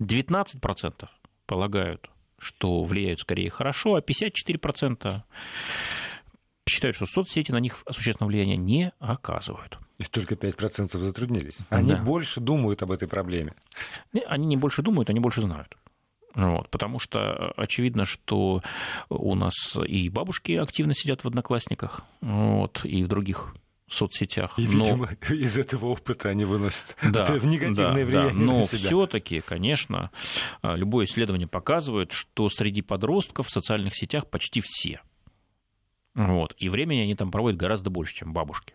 19% 0.01 1.09
полагают, 1.47 2.11
что 2.39 2.85
влияют 2.85 3.21
скорее 3.21 3.51
хорошо, 3.51 3.97
а 3.97 4.01
54% 4.01 5.23
считают, 6.69 6.97
что 6.97 7.07
соцсети 7.07 7.51
на 7.51 7.59
них 7.59 7.83
существенного 7.91 8.31
влияния 8.31 8.57
не 8.57 8.93
оказывают. 8.99 9.79
И 9.99 10.05
только 10.05 10.35
5% 10.35 11.01
затруднились. 11.01 11.59
Они 11.71 11.91
да. 11.91 11.97
больше 11.97 12.41
думают 12.41 12.83
об 12.83 12.93
этой 12.93 13.09
проблеме. 13.09 13.55
Они 14.27 14.47
не 14.47 14.57
больше 14.57 14.83
думают, 14.83 15.11
они 15.11 15.19
больше 15.19 15.43
знают. 15.43 15.77
Вот, 16.35 16.69
потому 16.71 17.01
что 17.01 17.53
очевидно, 17.57 18.05
что 18.05 18.63
у 19.09 19.35
нас 19.35 19.55
и 19.85 20.09
бабушки 20.09 20.53
активно 20.53 20.95
сидят 20.95 21.25
в 21.25 21.27
одноклассниках, 21.27 22.03
вот, 22.21 22.85
и 22.85 23.03
в 23.03 23.09
других 23.09 23.57
соцсетях. 23.91 24.59
И, 24.59 24.67
видимо, 24.67 25.11
но... 25.29 25.35
из 25.35 25.57
этого 25.57 25.87
опыта 25.87 26.29
они 26.29 26.45
выносят 26.45 26.97
да, 27.03 27.23
это 27.23 27.35
в 27.35 27.47
негативное 27.47 28.05
да, 28.05 28.05
влияние 28.05 28.33
да. 28.33 28.39
Но 28.39 28.65
все-таки, 28.65 29.41
конечно, 29.41 30.11
любое 30.63 31.07
исследование 31.07 31.49
показывает, 31.49 32.13
что 32.13 32.49
среди 32.49 32.83
подростков 32.83 33.47
в 33.47 33.51
социальных 33.51 33.97
сетях 33.97 34.29
почти 34.29 34.61
все. 34.63 35.01
Вот. 36.15 36.55
И 36.59 36.69
времени 36.69 37.01
они 37.01 37.15
там 37.15 37.31
проводят 37.31 37.59
гораздо 37.59 37.91
больше, 37.91 38.15
чем 38.15 38.33
бабушки. 38.33 38.75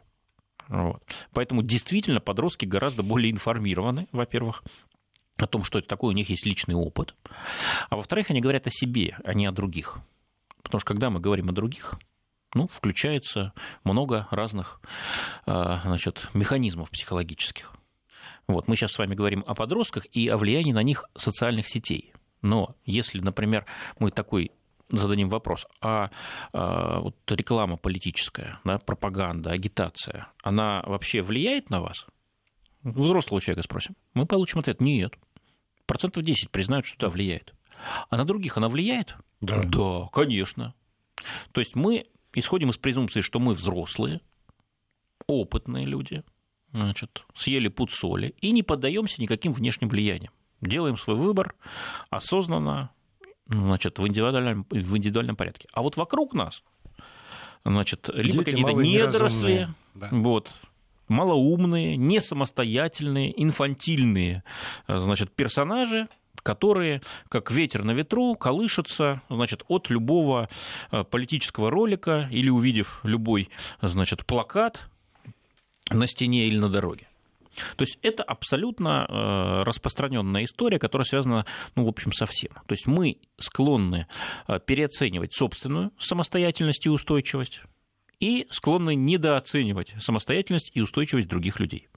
Вот. 0.67 1.03
Поэтому 1.33 1.61
действительно 1.61 2.21
подростки 2.21 2.65
гораздо 2.65 3.03
более 3.03 3.31
информированы, 3.31 4.07
во-первых, 4.11 4.63
о 5.37 5.47
том, 5.47 5.63
что 5.63 5.79
это 5.79 5.87
такое, 5.87 6.11
у 6.11 6.15
них 6.15 6.29
есть 6.29 6.45
личный 6.45 6.75
опыт. 6.75 7.15
А 7.89 7.97
во-вторых, 7.97 8.29
они 8.29 8.39
говорят 8.39 8.67
о 8.67 8.71
себе, 8.71 9.17
а 9.23 9.33
не 9.33 9.45
о 9.45 9.51
других. 9.51 9.97
Потому 10.61 10.79
что 10.79 10.87
когда 10.87 11.09
мы 11.09 11.19
говорим 11.19 11.49
о 11.49 11.53
других, 11.53 11.95
ну, 12.53 12.67
включается 12.67 13.53
много 13.83 14.27
разных 14.31 14.79
а, 15.45 15.81
значит, 15.85 16.29
механизмов 16.33 16.89
психологических. 16.89 17.73
Вот, 18.47 18.67
мы 18.67 18.75
сейчас 18.75 18.91
с 18.91 18.97
вами 18.97 19.15
говорим 19.15 19.43
о 19.47 19.55
подростках 19.55 20.05
и 20.11 20.27
о 20.27 20.37
влиянии 20.37 20.73
на 20.73 20.83
них 20.83 21.05
социальных 21.15 21.67
сетей. 21.67 22.13
Но 22.41 22.75
если, 22.85 23.19
например, 23.19 23.65
мы 23.99 24.11
такой 24.11 24.51
зададим 24.89 25.29
вопрос, 25.29 25.65
а, 25.81 26.11
а 26.51 26.99
вот 26.99 27.15
реклама 27.31 27.77
политическая, 27.77 28.59
да, 28.63 28.79
пропаганда, 28.79 29.51
агитация, 29.51 30.27
она 30.43 30.83
вообще 30.85 31.21
влияет 31.21 31.69
на 31.69 31.81
вас? 31.81 32.05
Взрослого 32.83 33.41
человека 33.41 33.63
спросим. 33.63 33.95
Мы 34.13 34.25
получим 34.25 34.59
ответ– 34.59 34.79
нет. 34.81 35.13
Процентов 35.85 36.23
10 36.23 36.51
признают, 36.51 36.85
что 36.85 37.07
да, 37.07 37.09
влияет. 37.09 37.53
А 38.09 38.17
на 38.17 38.25
других 38.25 38.57
она 38.57 38.67
влияет? 38.67 39.15
Да. 39.41 39.61
Да, 39.63 40.09
конечно. 40.11 40.73
То 41.53 41.61
есть 41.61 41.75
мы 41.75 42.07
исходим 42.33 42.69
из 42.69 42.77
презумпции, 42.77 43.21
что 43.21 43.39
мы 43.39 43.53
взрослые, 43.53 44.21
опытные 45.27 45.85
люди, 45.85 46.23
значит, 46.71 47.23
съели 47.35 47.67
пуд 47.67 47.91
соли 47.91 48.35
и 48.41 48.51
не 48.51 48.63
поддаемся 48.63 49.21
никаким 49.21 49.53
внешним 49.53 49.89
влияниям. 49.89 50.33
Делаем 50.61 50.97
свой 50.97 51.15
выбор 51.15 51.55
осознанно, 52.09 52.91
значит, 53.47 53.99
в 53.99 54.07
индивидуальном, 54.07 54.65
в 54.69 54.97
индивидуальном 54.97 55.35
порядке. 55.35 55.67
А 55.73 55.81
вот 55.81 55.97
вокруг 55.97 56.33
нас, 56.33 56.63
значит, 57.65 58.09
либо 58.13 58.43
какие-то 58.43 58.71
недоросли, 58.71 59.69
да. 59.93 60.09
вот, 60.11 60.49
малоумные, 61.07 61.97
не 61.97 62.21
самостоятельные, 62.21 63.41
инфантильные, 63.41 64.43
значит, 64.87 65.33
персонажи, 65.35 66.07
которые, 66.41 67.01
как 67.29 67.51
ветер 67.51 67.83
на 67.83 67.91
ветру, 67.91 68.35
колышутся 68.35 69.21
значит, 69.29 69.63
от 69.67 69.89
любого 69.89 70.49
э, 70.91 71.03
политического 71.03 71.69
ролика 71.69 72.27
или 72.31 72.49
увидев 72.49 72.99
любой 73.03 73.49
значит, 73.81 74.25
плакат 74.25 74.81
на 75.89 76.07
стене 76.07 76.47
или 76.47 76.57
на 76.57 76.69
дороге. 76.69 77.07
То 77.75 77.83
есть 77.83 77.99
это 78.01 78.23
абсолютно 78.23 79.05
э, 79.07 79.63
распространенная 79.63 80.45
история, 80.45 80.79
которая 80.79 81.05
связана, 81.05 81.45
ну, 81.75 81.85
в 81.85 81.87
общем, 81.87 82.11
со 82.11 82.25
всем. 82.25 82.51
То 82.65 82.73
есть 82.73 82.87
мы 82.87 83.17
склонны 83.37 84.07
э, 84.47 84.59
переоценивать 84.65 85.33
собственную 85.33 85.91
самостоятельность 85.99 86.85
и 86.85 86.89
устойчивость 86.89 87.61
и 88.19 88.47
склонны 88.51 88.95
недооценивать 88.95 89.93
самостоятельность 89.99 90.71
и 90.73 90.81
устойчивость 90.81 91.27
других 91.27 91.59
людей, 91.59 91.89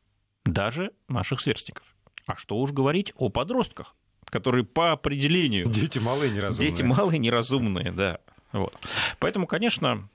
даже 0.44 0.90
наших 1.08 1.40
сверстников. 1.40 1.84
А 2.26 2.36
что 2.36 2.56
уж 2.58 2.72
говорить 2.72 3.12
о 3.16 3.28
подростках, 3.28 3.94
которые 4.26 4.64
по 4.64 4.92
определению... 4.92 5.66
Дети 5.66 5.98
малые 5.98 6.30
неразумные. 6.30 6.70
Дети 6.70 6.82
малые 6.82 7.18
неразумные, 7.18 7.92
да. 7.92 8.18
Вот. 8.52 8.74
Поэтому, 9.18 9.46
конечно, 9.46 10.08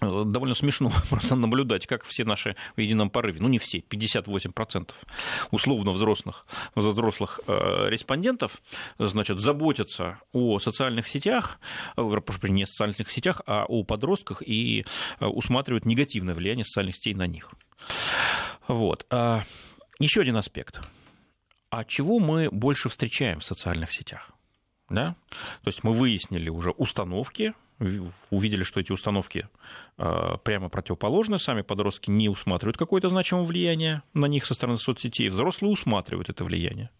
довольно 0.00 0.54
смешно 0.54 0.92
просто 1.10 1.34
наблюдать, 1.34 1.86
как 1.86 2.04
все 2.04 2.24
наши 2.24 2.56
в 2.76 2.80
едином 2.80 3.10
порыве, 3.10 3.40
ну 3.40 3.48
не 3.48 3.58
все, 3.58 3.78
58% 3.78 4.92
условно 5.50 5.92
взрослых, 5.92 6.46
взрослых 6.74 7.40
э, 7.46 7.88
респондентов, 7.88 8.60
значит, 8.98 9.40
заботятся 9.40 10.20
о 10.32 10.58
социальных 10.58 11.08
сетях, 11.08 11.58
э, 11.96 12.20
прошу 12.24 12.46
не 12.48 12.64
о 12.64 12.66
социальных 12.66 13.10
сетях, 13.10 13.42
а 13.46 13.64
о 13.66 13.82
подростках 13.84 14.42
и 14.42 14.84
э, 15.20 15.26
усматривают 15.26 15.84
негативное 15.84 16.34
влияние 16.34 16.64
социальных 16.64 16.96
сетей 16.96 17.14
на 17.14 17.26
них. 17.26 17.50
Вот. 18.68 19.06
А, 19.10 19.42
Еще 19.98 20.20
один 20.20 20.36
аспект. 20.36 20.80
А 21.78 21.84
чего 21.84 22.18
мы 22.18 22.50
больше 22.50 22.88
встречаем 22.88 23.38
в 23.38 23.44
социальных 23.44 23.92
сетях? 23.92 24.32
Да? 24.90 25.14
То 25.62 25.68
есть 25.68 25.84
мы 25.84 25.92
выяснили 25.92 26.48
уже 26.48 26.72
установки, 26.72 27.54
увидели, 28.30 28.64
что 28.64 28.80
эти 28.80 28.90
установки 28.90 29.48
а, 29.96 30.38
прямо 30.38 30.70
противоположны, 30.70 31.38
сами 31.38 31.62
подростки 31.62 32.10
не 32.10 32.28
усматривают 32.28 32.76
какое-то 32.76 33.10
значимое 33.10 33.44
влияние 33.44 34.02
на 34.12 34.26
них 34.26 34.44
со 34.44 34.54
стороны 34.54 34.76
соцсетей, 34.78 35.28
взрослые 35.28 35.70
усматривают 35.70 36.28
это 36.28 36.42
влияние. 36.42 36.90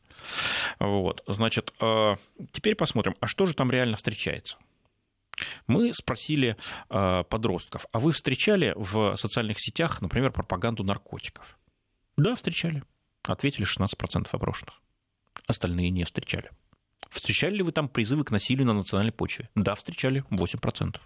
Вот, 0.79 1.25
значит, 1.27 1.75
а, 1.81 2.15
теперь 2.53 2.77
посмотрим, 2.77 3.17
а 3.19 3.27
что 3.27 3.47
же 3.47 3.55
там 3.55 3.73
реально 3.73 3.97
встречается? 3.97 4.59
Мы 5.67 5.93
спросили 5.93 6.57
а, 6.89 7.25
подростков, 7.25 7.87
а 7.91 7.99
вы 7.99 8.13
встречали 8.13 8.75
в 8.77 9.17
социальных 9.17 9.59
сетях, 9.59 10.01
например, 10.01 10.31
пропаганду 10.31 10.85
наркотиков? 10.85 11.59
Да, 12.17 12.37
встречали. 12.37 12.85
Ответили 13.29 13.67
16% 13.67 14.27
опрошенных. 14.33 14.81
Остальные 15.47 15.91
не 15.91 16.05
встречали. 16.05 16.51
Встречали 17.11 17.57
ли 17.57 17.63
вы 17.63 17.73
там 17.73 17.89
призывы 17.89 18.25
к 18.25 18.31
насилию 18.31 18.67
на 18.67 18.73
национальной 18.73 19.13
почве? 19.13 19.51
Да, 19.55 19.75
встречали 19.75 20.25
8%. 20.31 20.97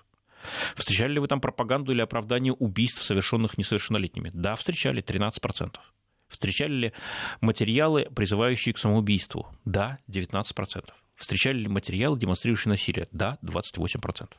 Встречали 0.77 1.15
ли 1.15 1.21
вы 1.21 1.27
там 1.27 1.41
пропаганду 1.41 1.93
или 1.93 2.01
оправдание 2.01 2.53
убийств, 2.53 3.03
совершенных 3.03 3.59
несовершеннолетними? 3.59 4.31
Да, 4.33 4.55
встречали 4.55 5.03
13%. 5.03 5.77
Встречали 6.29 6.73
ли 6.73 6.93
материалы, 7.41 8.09
призывающие 8.15 8.73
к 8.73 8.79
самоубийству? 8.79 9.49
Да, 9.65 9.99
19%. 10.09 10.91
Встречали 11.17 11.59
ли 11.59 11.69
материалы, 11.69 12.19
демонстрирующие 12.19 12.71
насилие? 12.71 13.09
Да, 13.11 13.39
28%. 13.43 14.31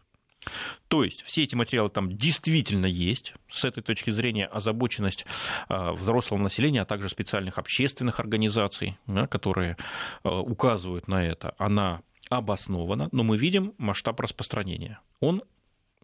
То 0.88 1.04
есть 1.04 1.22
все 1.24 1.44
эти 1.44 1.56
материалы 1.56 1.90
там 1.90 2.16
действительно 2.16 2.86
есть. 2.86 3.34
С 3.52 3.66
этой 3.66 3.82
точки 3.82 4.12
зрения 4.12 4.46
озабоченность 4.46 5.26
а, 5.68 5.94
взрослого 5.94 6.40
населения, 6.40 6.82
а 6.82 6.86
также 6.86 7.10
специальных 7.10 7.58
общественных 7.58 8.20
организаций, 8.20 8.98
которые 9.30 9.78
а, 10.24 10.40
указывают 10.40 11.08
на 11.08 11.26
это, 11.26 11.56
она 11.58 12.02
обоснована, 12.30 13.10
но 13.12 13.24
мы 13.24 13.38
видим 13.38 13.74
масштаб 13.78 14.20
распространения. 14.20 15.00
Он, 15.20 15.44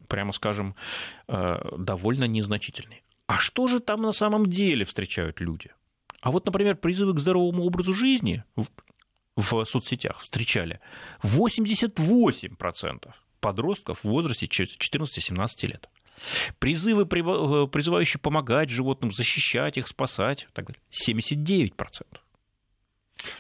прямо 0.08 0.34
скажем, 0.34 0.76
а, 1.28 1.76
довольно 1.78 2.26
незначительный. 2.26 3.04
А 3.28 3.38
что 3.38 3.68
же 3.68 3.80
там 3.80 4.02
на 4.02 4.12
самом 4.12 4.48
деле 4.48 4.86
встречают 4.86 5.40
люди? 5.40 5.72
А 6.22 6.32
вот, 6.32 6.46
например, 6.46 6.76
призывы 6.76 7.14
к 7.14 7.20
здоровому 7.20 7.64
образу 7.64 7.94
жизни 7.94 8.44
в, 8.56 8.68
в 9.36 9.66
соцсетях 9.66 10.20
встречали 10.20 10.80
88% 11.24 13.14
подростков 13.40 14.00
в 14.00 14.06
возрасте 14.06 14.46
14-17 14.46 15.68
лет. 15.68 15.90
Призывы, 16.60 17.04
э, 17.04 17.68
призывающие 17.68 18.20
помогать 18.20 18.70
животным, 18.70 19.12
защищать 19.12 19.78
их, 19.78 19.88
спасать, 19.88 20.48
так 20.54 20.68
далее, 20.68 20.82
79%. 20.90 22.22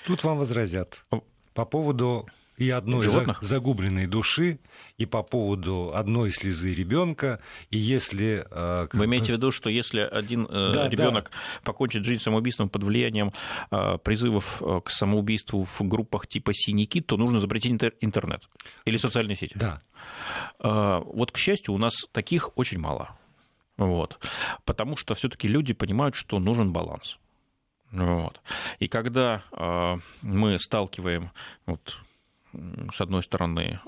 Тут 0.05 0.23
вам 0.23 0.37
возразят 0.37 1.05
по 1.53 1.65
поводу 1.65 2.27
и 2.59 2.69
одной 2.69 3.03
животных? 3.03 3.41
загубленной 3.41 4.05
души, 4.05 4.59
и 4.97 5.05
по 5.05 5.23
поводу 5.23 5.91
одной 5.93 6.31
слезы 6.31 6.73
ребенка, 6.73 7.41
и 7.71 7.77
если... 7.77 8.45
Э, 8.51 8.87
Вы 8.93 9.05
имеете 9.05 9.33
в 9.33 9.37
виду, 9.37 9.51
что 9.51 9.69
если 9.69 10.01
один 10.01 10.45
э, 10.45 10.71
да, 10.73 10.89
ребенок 10.89 11.31
да. 11.31 11.37
покончит 11.63 12.03
жизнь 12.03 12.21
самоубийством 12.21 12.69
под 12.69 12.83
влиянием 12.83 13.31
э, 13.71 13.97
призывов 14.03 14.61
к 14.83 14.89
самоубийству 14.89 15.63
в 15.63 15.81
группах 15.81 16.27
типа 16.27 16.53
«Синяки», 16.53 17.01
то 17.01 17.17
нужно 17.17 17.39
запретить 17.39 17.71
интернет 18.01 18.49
или 18.85 18.97
социальные 18.97 19.35
сети? 19.35 19.55
Да. 19.55 19.81
Вот, 20.59 21.31
к 21.31 21.37
счастью, 21.37 21.73
у 21.73 21.77
нас 21.77 21.93
таких 22.11 22.57
очень 22.57 22.79
мало. 22.79 23.17
Вот. 23.77 24.19
Потому 24.65 24.97
что 24.97 25.13
все-таки 25.13 25.47
люди 25.47 25.73
понимают, 25.73 26.15
что 26.15 26.39
нужен 26.39 26.73
баланс. 26.73 27.17
Вот. 27.91 28.39
И 28.79 28.87
когда 28.87 29.41
э, 29.51 29.97
мы 30.21 30.59
сталкиваем 30.59 31.31
вот, 31.65 31.97
с 32.53 33.01
одной 33.01 33.23
стороны, 33.23 33.79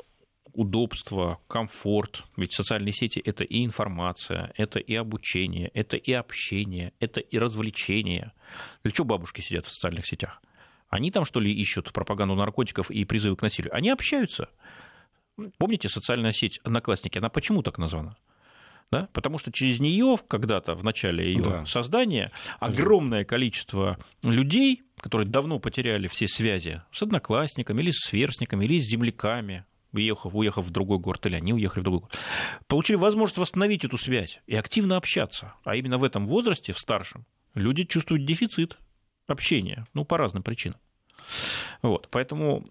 удобство, 0.54 1.40
комфорт. 1.48 2.24
Ведь 2.38 2.54
социальные 2.54 2.94
сети– 2.94 3.20
это 3.26 3.44
и 3.44 3.64
информация, 3.66 4.52
это 4.58 4.80
и 4.80 4.96
обучение, 4.96 5.70
это 5.70 5.98
и 5.98 6.12
общение, 6.12 6.94
это 7.00 7.20
и 7.20 7.38
развлечение. 7.38 8.34
Для 8.84 8.92
чего 8.92 9.06
бабушки 9.06 9.42
сидят 9.42 9.66
в 9.66 9.72
социальных 9.72 10.06
сетях? 10.06 10.42
Они 10.90 11.10
там, 11.10 11.26
что 11.26 11.40
ли, 11.40 11.54
ищут 11.54 11.94
пропаганду 11.94 12.36
наркотиков 12.36 12.92
и 12.92 13.06
призывы 13.06 13.36
к 13.38 13.42
насилию? 13.42 13.74
Они 13.74 13.90
общаются. 13.90 14.50
Помните, 15.58 15.88
социальная 15.90 16.34
сеть 16.34 16.60
«Одноклассники», 16.64 17.18
она 17.18 17.30
почему 17.30 17.64
так 17.64 17.78
названа? 17.78 18.18
Да? 18.92 19.08
Потому 19.14 19.38
что 19.38 19.52
через 19.52 19.80
нее 19.80 20.18
когда-то 20.28 20.76
в 20.76 20.84
начале 20.84 21.26
ее 21.26 21.42
да. 21.42 21.66
создания 21.66 22.32
огромное 22.60 23.24
количество 23.24 23.98
людей, 24.22 24.84
которые 24.98 25.28
давно 25.28 25.60
потеряли 25.60 26.08
все 26.08 26.28
связи 26.28 26.82
с 26.92 27.02
одноклассниками 27.02 27.82
или 27.82 27.92
с 27.92 28.10
сверстниками, 28.10 28.66
или 28.66 28.80
с 28.80 28.90
земляками, 28.90 29.66
уехав, 29.94 30.36
уехав 30.36 30.66
в 30.66 30.72
другой 30.72 31.00
город, 31.00 31.26
или 31.26 31.36
они 31.36 31.54
уехали 31.54 31.82
в 31.82 31.84
другой 31.84 32.02
город, 32.02 32.18
получили 32.68 32.98
возможность 32.98 33.38
восстановить 33.38 33.86
эту 33.86 33.98
связь 33.98 34.42
и 34.46 34.56
активно 34.56 34.98
общаться. 34.98 35.54
А 35.64 35.76
именно 35.76 35.98
в 35.98 36.04
этом 36.04 36.28
возрасте, 36.28 36.74
в 36.74 36.78
старшем, 36.78 37.26
люди 37.56 37.86
чувствуют 37.86 38.26
дефицит 38.26 38.78
общения, 39.28 39.88
ну, 39.94 40.04
по 40.04 40.18
разным 40.18 40.44
причинам. 40.44 40.80
Вот, 41.82 42.10
поэтому 42.12 42.68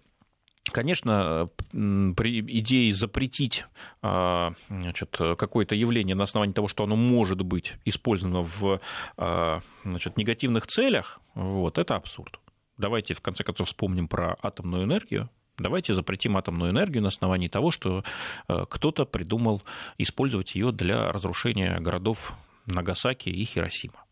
Конечно, 0.65 1.49
при 1.71 2.39
идее 2.39 2.93
запретить 2.93 3.65
а, 4.03 4.53
значит, 4.69 5.17
какое-то 5.17 5.73
явление 5.73 6.15
на 6.15 6.25
основании 6.25 6.53
того, 6.53 6.67
что 6.67 6.83
оно 6.83 6.95
может 6.95 7.41
быть 7.41 7.73
использовано 7.83 8.43
в 8.43 8.79
а, 9.17 9.61
значит, 9.83 10.17
негативных 10.17 10.67
целях, 10.67 11.19
вот, 11.33 11.79
это 11.79 11.95
абсурд. 11.95 12.39
Давайте, 12.77 13.15
в 13.15 13.21
конце 13.21 13.43
концов, 13.43 13.67
вспомним 13.67 14.07
про 14.07 14.37
атомную 14.41 14.83
энергию. 14.83 15.29
Давайте 15.57 15.95
запретим 15.95 16.37
атомную 16.37 16.71
энергию 16.71 17.01
на 17.01 17.09
основании 17.09 17.47
того, 17.47 17.71
что 17.71 18.03
а, 18.47 18.65
кто-то 18.65 19.05
придумал 19.05 19.63
использовать 19.97 20.53
ее 20.53 20.71
для 20.71 21.11
разрушения 21.11 21.79
городов 21.79 22.33
Нагасаки 22.67 23.29
и 23.29 23.43
Хиросима. 23.45 24.05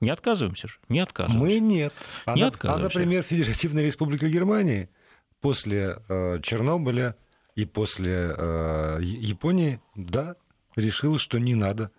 Не 0.00 0.10
отказываемся 0.10 0.68
же, 0.68 0.78
не 0.88 1.00
отказываемся. 1.00 1.44
Мы 1.44 1.58
нет. 1.58 1.92
А, 2.26 2.34
не 2.36 2.42
отказываемся. 2.42 2.86
а 2.86 3.00
например, 3.00 3.24
Федеративная 3.24 3.84
Республика 3.84 4.28
Германия– 4.28 4.88
после 5.40 5.98
э, 6.08 6.40
Чернобыля 6.42 7.16
и 7.54 7.64
после 7.64 8.34
э, 8.36 8.98
Японии, 9.02 9.80
да, 9.94 10.36
решила, 10.76 11.18
что 11.18 11.38
не 11.38 11.54
надо. 11.54 11.90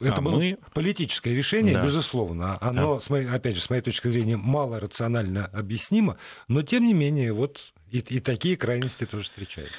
Это 0.00 0.16
а 0.16 0.20
было 0.20 0.36
мы... 0.36 0.58
политическое 0.72 1.34
решение, 1.34 1.74
да. 1.74 1.84
безусловно. 1.84 2.56
Оно, 2.60 2.94
да. 2.94 3.00
с 3.00 3.10
моей, 3.10 3.28
опять 3.28 3.54
же, 3.54 3.60
с 3.60 3.68
моей 3.68 3.82
точки 3.82 4.08
зрения, 4.08 4.36
мало 4.36 4.80
рационально 4.80 5.46
объяснимо, 5.46 6.16
но 6.48 6.62
тем 6.62 6.86
не 6.86 6.94
менее, 6.94 7.32
вот 7.32 7.72
и, 7.90 7.98
и 7.98 8.20
такие 8.20 8.56
крайности 8.56 9.04
тоже 9.04 9.24
встречаются. 9.24 9.76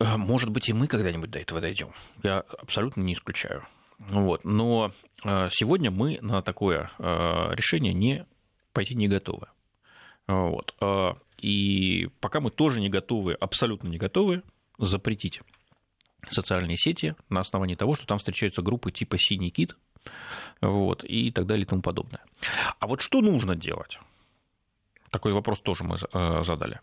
Э, 0.00 0.16
может 0.16 0.50
быть, 0.50 0.68
и 0.68 0.72
мы 0.72 0.86
когда-нибудь 0.86 1.30
до 1.30 1.38
этого 1.38 1.60
дойдем. 1.60 1.92
Я 2.22 2.40
абсолютно 2.40 3.02
не 3.02 3.12
исключаю. 3.12 3.64
Вот. 3.98 4.44
Но 4.44 4.92
э, 5.24 5.48
сегодня 5.52 5.90
мы 5.90 6.18
на 6.20 6.42
такое 6.42 6.90
э, 6.98 7.54
решение 7.54 7.94
не 7.94 8.26
пойти 8.72 8.94
не 8.94 9.08
готовы. 9.08 9.46
Вот. 10.26 10.74
А, 10.80 11.16
и 11.38 12.08
пока 12.20 12.40
мы 12.40 12.50
тоже 12.50 12.80
не 12.80 12.88
готовы, 12.88 13.34
абсолютно 13.34 13.88
не 13.88 13.98
готовы 13.98 14.42
запретить 14.78 15.40
социальные 16.28 16.76
сети 16.76 17.14
на 17.28 17.40
основании 17.40 17.76
того, 17.76 17.94
что 17.94 18.06
там 18.06 18.18
встречаются 18.18 18.62
группы 18.62 18.90
типа 18.90 19.18
«Синий 19.18 19.50
кит», 19.50 19.76
вот, 20.60 21.04
и 21.04 21.30
так 21.30 21.46
далее 21.46 21.64
и 21.64 21.68
тому 21.68 21.82
подобное. 21.82 22.20
А 22.78 22.86
вот 22.86 23.00
что 23.00 23.20
нужно 23.20 23.56
делать? 23.56 23.98
Такой 25.10 25.32
вопрос 25.32 25.60
тоже 25.60 25.84
мы 25.84 25.96
э, 25.96 26.42
задали. 26.44 26.80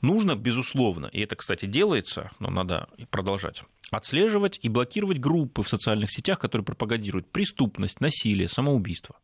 Нужно, 0.00 0.34
безусловно, 0.36 1.06
и 1.06 1.20
это, 1.20 1.36
кстати, 1.36 1.66
делается, 1.66 2.30
но 2.38 2.50
надо 2.50 2.88
продолжать, 3.10 3.62
отслеживать 3.90 4.58
и 4.62 4.68
блокировать 4.68 5.18
группы 5.18 5.62
в 5.62 5.68
социальных 5.68 6.10
сетях, 6.10 6.38
которые 6.38 6.64
пропагандируют 6.64 7.30
преступность, 7.30 8.00
насилие, 8.00 8.48
самоубийство. 8.48 9.16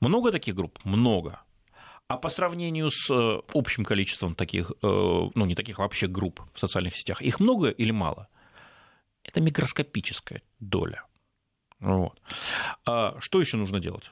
Много 0.00 0.32
таких 0.32 0.54
групп? 0.54 0.78
Много. 0.84 1.40
А 2.08 2.16
по 2.16 2.30
сравнению 2.30 2.90
с 2.90 3.10
э, 3.10 3.42
общим 3.52 3.84
количеством 3.84 4.34
таких, 4.34 4.70
э, 4.70 4.74
ну 4.82 5.44
не 5.44 5.54
таких 5.54 5.78
вообще 5.78 6.06
групп 6.06 6.40
в 6.54 6.58
социальных 6.58 6.96
сетях, 6.96 7.20
их 7.20 7.38
много 7.38 7.68
или 7.68 7.90
мало? 7.90 8.28
Это 9.22 9.42
микроскопическая 9.42 10.40
доля. 10.58 11.04
Вот. 11.80 12.18
А 12.86 13.20
что 13.20 13.40
еще 13.40 13.58
нужно 13.58 13.78
делать? 13.78 14.10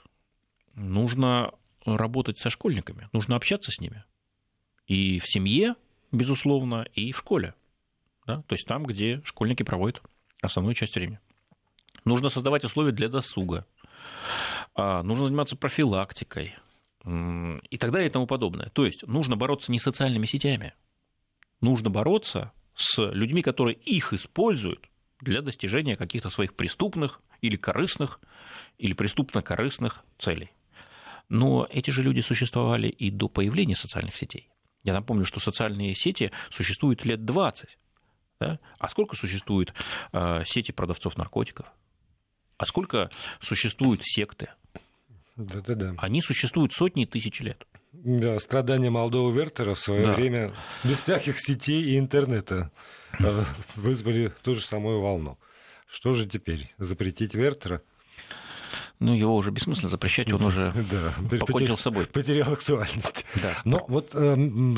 Нужно 0.74 1.52
работать 1.87 2.37
со 2.38 2.50
школьниками, 2.50 3.09
нужно 3.14 3.35
общаться 3.35 3.72
с 3.72 3.80
ними. 3.80 4.04
И 4.87 5.18
в 5.18 5.26
семье, 5.26 5.74
безусловно, 6.12 6.87
и 6.92 7.12
в 7.12 7.18
школе. 7.18 7.54
Да? 8.26 8.42
То 8.42 8.54
есть 8.54 8.66
там, 8.66 8.85
где 8.85 9.22
школьники 9.24 9.62
проводят 9.62 10.02
основную 10.42 10.74
часть 10.74 10.96
времени. 10.96 11.18
Нужно 12.04 12.28
создавать 12.28 12.64
условия 12.64 12.92
для 12.92 13.09
досуга. 13.09 13.66
А, 14.74 15.02
нужно 15.02 15.24
заниматься 15.24 15.56
профилактикой 15.56 16.54
и 17.07 17.79
так 17.79 17.92
далее 17.92 18.09
и 18.09 18.12
тому 18.12 18.27
подобное. 18.27 18.71
То 18.71 18.85
есть 18.85 19.07
нужно 19.07 19.37
бороться 19.37 19.71
не 19.71 19.79
социальными 19.79 20.27
сетями, 20.27 20.75
нужно 21.61 21.88
бороться 21.90 22.53
с 22.75 22.99
людьми, 23.12 23.42
которые 23.42 23.77
их 23.77 24.12
используют 24.12 24.88
для 25.21 25.40
достижения 25.40 25.97
каких-то 25.97 26.31
своих 26.31 26.55
преступных 26.55 27.21
или 27.40 27.57
корыстных, 27.57 28.21
или 28.79 28.92
преступно-корыстных 28.92 30.05
целей. 30.19 30.51
Но 31.29 31.66
эти 31.71 31.90
же 31.90 32.03
люди 32.03 32.21
существовали 32.21 32.88
и 32.88 33.11
до 33.11 33.29
появления 33.29 33.77
социальных 33.77 34.16
сетей. 34.16 34.51
Я 34.83 34.92
напомню, 34.92 35.25
что 35.25 35.40
социальные 35.40 35.95
сети 35.95 36.31
существуют 36.51 37.05
лет 37.05 37.25
20. 37.25 37.79
Да? 38.40 38.61
А 38.79 38.88
сколько 38.88 39.16
существует 39.16 39.75
э, 40.12 40.45
сети 40.45 40.73
продавцов 40.73 41.16
наркотиков? 41.16 41.66
А 42.59 42.66
сколько 42.66 43.11
существуют 43.40 44.03
секты? 44.05 44.51
Да-да-да. 45.37 45.94
Они 45.99 46.22
существуют 46.22 46.72
сотни 46.72 47.05
тысяч 47.05 47.40
лет. 47.40 47.66
Да, 47.92 48.38
страдания 48.38 48.90
молодого 48.90 49.33
Вертера 49.33 49.75
в 49.75 49.81
свое 49.81 50.07
да. 50.07 50.14
время 50.14 50.55
без 50.85 51.01
всяких 51.01 51.38
сетей 51.40 51.83
и 51.83 51.99
интернета 51.99 52.70
э, 53.18 53.44
вызвали 53.75 54.33
ту 54.42 54.55
же 54.55 54.61
самую 54.61 55.01
волну. 55.01 55.38
Что 55.87 56.14
же 56.14 56.27
теперь? 56.27 56.72
Запретить 56.79 57.35
Вертера? 57.35 57.83
ну, 58.99 59.12
его 59.14 59.37
уже 59.37 59.51
бессмысленно 59.51 59.90
запрещать, 59.90 60.33
он 60.33 60.42
уже 60.42 60.72
да, 60.90 61.37
покончил 61.38 61.77
с 61.77 61.83
собой. 61.83 62.07
Потерял 62.07 62.53
актуальность. 62.53 63.27
Да. 63.42 63.61
Но 63.64 63.85
вот 63.88 64.11
э, 64.14 64.37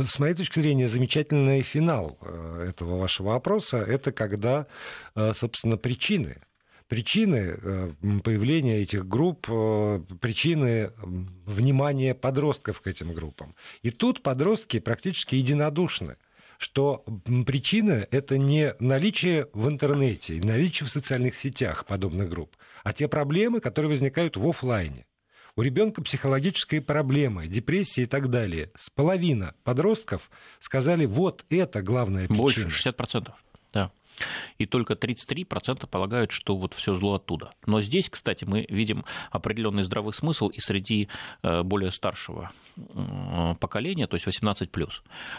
с 0.08 0.18
моей 0.18 0.34
точки 0.34 0.58
зрения 0.58 0.88
замечательный 0.88 1.62
финал 1.62 2.18
э, 2.20 2.66
этого 2.68 2.98
вашего 2.98 3.28
вопроса– 3.28 3.76
это 3.78 4.10
когда, 4.10 4.66
собственно, 5.14 5.76
причины 5.76 6.38
причины 6.88 7.54
э, 7.56 7.92
появления 8.24 8.82
этих 8.82 9.06
групп, 9.06 9.46
э, 9.48 10.00
причины 10.20 10.92
внимания 11.46 12.14
подростков 12.14 12.80
к 12.80 12.86
этим 12.86 13.12
группам. 13.12 13.54
И 13.82 13.90
тут 13.90 14.22
подростки 14.22 14.80
практически 14.80 15.36
единодушны 15.36 16.16
что 16.58 17.04
причина– 17.46 18.06
это 18.10 18.36
не 18.36 18.74
наличие 18.80 19.48
в 19.52 19.68
интернете, 19.68 20.40
наличие 20.42 20.86
в 20.86 20.90
социальных 20.90 21.36
сетях 21.36 21.86
подобных 21.86 22.28
групп, 22.28 22.56
а 22.82 22.92
те 22.92 23.06
проблемы, 23.06 23.60
которые 23.60 23.90
возникают 23.90 24.36
в 24.36 24.46
офлайне. 24.46 25.06
У 25.54 25.62
ребенка 25.62 26.02
психологические 26.02 26.80
проблемы, 26.80 27.46
депрессия 27.46 28.02
и 28.02 28.06
так 28.06 28.28
далее. 28.28 28.70
С 28.76 28.90
половина 28.90 29.54
подростков 29.64 30.30
сказали, 30.60 31.06
вот 31.06 31.44
это 31.48 31.82
главная 31.82 32.26
причина. 32.26 32.42
Больше, 32.42 32.68
60%. 32.68 33.32
И 34.58 34.66
только 34.66 34.94
33% 34.94 35.86
полагают, 35.86 36.30
что 36.32 36.56
вот 36.56 36.74
все 36.74 36.94
зло 36.94 37.14
оттуда. 37.14 37.54
Но 37.66 37.80
здесь, 37.80 38.10
кстати, 38.10 38.44
мы 38.44 38.66
видим 38.68 39.04
определенный 39.30 39.82
здравый 39.82 40.12
смысл 40.12 40.48
и 40.48 40.60
среди 40.60 41.08
э, 41.42 41.62
более 41.62 41.90
старшего 41.90 42.50
поколения, 43.60 44.06
то 44.06 44.16
есть 44.16 44.26
18+. 44.26 44.90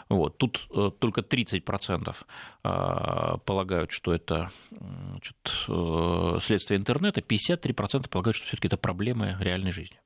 Вот. 0.09 0.37
Тут 0.37 0.67
э, 0.71 0.91
только 0.99 1.21
30% 1.21 2.15
э, 2.63 3.37
полагают, 3.45 3.91
что 3.91 4.13
это 4.13 4.51
значит, 4.71 5.35
следствие 6.43 6.79
интернета, 6.79 7.21
53% 7.21 8.09
полагают, 8.09 8.35
что 8.35 8.45
все-таки 8.45 8.67
это 8.67 8.77
проблемы 8.77 9.37
реальной 9.39 9.71
жизни. 9.71 9.99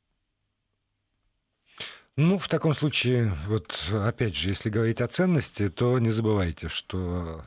Ну, 2.16 2.38
в 2.38 2.48
таком 2.48 2.74
случае, 2.74 3.36
вот 3.48 3.90
опять 3.92 4.36
же, 4.36 4.50
если 4.50 4.70
говорить 4.70 5.02
о 5.02 5.08
ценности, 5.08 5.70
то 5.70 5.98
не 5.98 6.12
забывайте, 6.12 6.68
что 6.68 7.44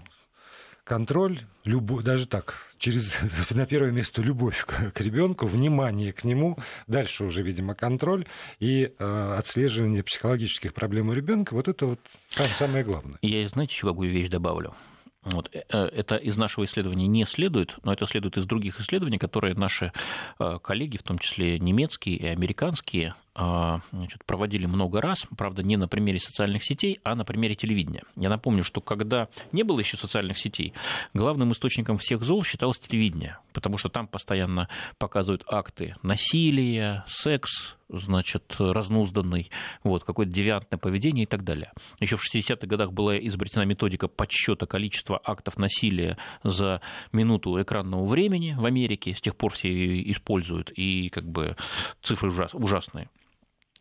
контроль, 0.86 1.40
любовь, 1.64 2.04
даже 2.04 2.26
так, 2.26 2.54
через, 2.78 3.14
на 3.50 3.66
первое 3.66 3.90
место 3.90 4.22
любовь 4.22 4.64
к, 4.64 4.92
к 4.92 5.00
ребенку, 5.00 5.46
внимание 5.46 6.12
к 6.12 6.24
нему, 6.24 6.56
дальше 6.86 7.24
уже, 7.24 7.42
видимо, 7.42 7.74
контроль 7.74 8.24
и 8.60 8.92
э, 8.96 9.34
отслеживание 9.36 10.02
психологических 10.04 10.72
проблем 10.72 11.08
у 11.08 11.12
ребенка, 11.12 11.54
вот 11.54 11.68
это 11.68 11.86
вот 11.86 12.00
самое 12.28 12.84
главное. 12.84 13.18
Я, 13.20 13.46
знаете, 13.48 13.74
еще 13.74 13.88
какую 13.88 14.10
вещь 14.10 14.28
добавлю? 14.28 14.74
Вот. 15.22 15.50
Э, 15.52 15.62
э, 15.68 15.86
это 15.86 16.16
из 16.16 16.36
нашего 16.36 16.64
исследования 16.64 17.08
не 17.08 17.24
следует, 17.24 17.76
но 17.82 17.92
это 17.92 18.06
следует 18.06 18.36
из 18.36 18.46
других 18.46 18.80
исследований, 18.80 19.18
которые 19.18 19.54
наши 19.54 19.92
э, 20.38 20.58
коллеги, 20.62 20.98
в 20.98 21.02
том 21.02 21.18
числе 21.18 21.58
немецкие 21.58 22.16
и 22.16 22.26
американские, 22.26 23.14
значит, 23.36 24.24
проводили 24.24 24.66
много 24.66 25.00
раз, 25.00 25.26
правда, 25.36 25.62
не 25.62 25.76
на 25.76 25.88
примере 25.88 26.18
социальных 26.18 26.64
сетей, 26.64 27.00
а 27.04 27.14
на 27.14 27.24
примере 27.24 27.54
телевидения. 27.54 28.02
Я 28.16 28.30
напомню, 28.30 28.64
что 28.64 28.80
когда 28.80 29.28
не 29.52 29.62
было 29.62 29.80
еще 29.80 29.98
социальных 29.98 30.38
сетей, 30.38 30.72
главным 31.12 31.52
источником 31.52 31.98
всех 31.98 32.22
зол 32.22 32.42
считалось 32.44 32.78
телевидение, 32.78 33.38
потому 33.52 33.76
что 33.76 33.90
там 33.90 34.08
постоянно 34.08 34.68
показывают 34.98 35.44
акты 35.48 35.96
насилия, 36.02 37.04
секс, 37.08 37.76
значит, 37.88 38.56
разнузданный, 38.58 39.50
вот, 39.84 40.04
какое-то 40.04 40.32
девиантное 40.32 40.78
поведение 40.78 41.24
и 41.24 41.26
так 41.26 41.44
далее. 41.44 41.72
Еще 42.00 42.16
в 42.16 42.22
60-х 42.22 42.66
годах 42.66 42.92
была 42.92 43.18
изобретена 43.18 43.64
методика 43.64 44.08
подсчета 44.08 44.66
количества 44.66 45.20
актов 45.22 45.58
насилия 45.58 46.16
за 46.42 46.80
минуту 47.12 47.60
экранного 47.60 48.06
времени 48.06 48.54
в 48.58 48.64
Америке. 48.64 49.14
С 49.14 49.20
тех 49.20 49.36
пор 49.36 49.52
все 49.52 49.68
ее 49.68 50.10
используют, 50.10 50.70
и 50.70 51.10
как 51.10 51.24
бы 51.24 51.56
цифры 52.02 52.30
ужас, 52.30 52.54
ужасные. 52.54 53.08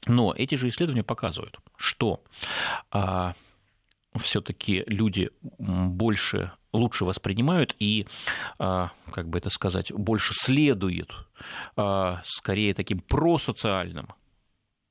Но 0.06 0.34
эти 0.36 0.56
же 0.56 0.68
исследования 0.68 1.04
показывают, 1.04 1.60
что 1.78 2.24
а, 2.92 3.34
все-таки 4.18 4.84
люди 4.88 5.30
больше 5.58 6.52
лучше 6.76 7.06
воспринимают 7.06 7.76
и, 7.80 8.06
а, 8.60 8.92
как 9.12 9.30
бы 9.30 9.38
это 9.38 9.50
сказать, 9.50 9.92
больше 9.92 10.34
следуют 10.34 11.28
а, 11.76 12.22
скорее 12.26 12.74
таким 12.74 13.00
просоциальным 13.00 14.10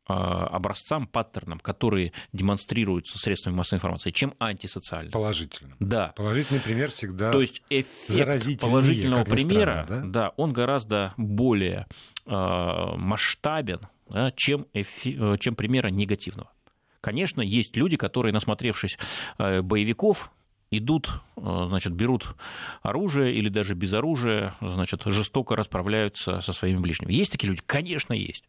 а, 0.07 0.47
образцам, 0.47 1.07
паттернам, 1.07 1.61
которые 1.61 2.13
демонстрируются 2.33 3.19
средствами 3.19 3.55
массовой 3.55 3.79
информации, 3.79 4.11
чем 4.11 4.35
антисоциальным. 4.39 5.13
Положительным. 5.13 5.77
Да. 5.79 6.13
Положительный 6.17 6.61
пример 6.61 6.91
всегда 6.91 7.31
То 7.33 7.41
есть 7.41 7.63
эффект 7.71 8.61
положительного 8.61 9.25
примера, 9.25 9.87
да? 9.89 10.03
да, 10.05 10.29
он 10.37 10.53
гораздо 10.53 11.15
более 11.17 11.87
масштабен, 12.27 13.81
да, 14.09 14.33
чем, 14.37 14.67
эфи, 14.73 15.19
чем 15.39 15.55
примера 15.55 15.89
негативного. 15.89 16.51
Конечно, 17.01 17.43
есть 17.43 17.77
люди, 17.77 17.97
которые, 17.97 18.33
насмотревшись 18.33 18.99
э, 19.39 19.61
боевиков, 19.61 20.31
идут, 20.71 21.11
э, 21.37 21.67
значит, 21.69 21.93
берут 21.93 22.35
оружие 22.83 23.35
или 23.35 23.49
даже 23.49 23.75
без 23.75 23.93
оружия, 23.93 24.55
значит, 24.61 25.03
жестоко 25.05 25.57
расправляются 25.57 26.41
со 26.41 26.53
своими 26.53 26.79
ближними. 26.79 27.13
Есть 27.13 27.33
такие 27.33 27.49
люди? 27.49 27.63
Конечно, 27.67 28.15
есть. 28.15 28.45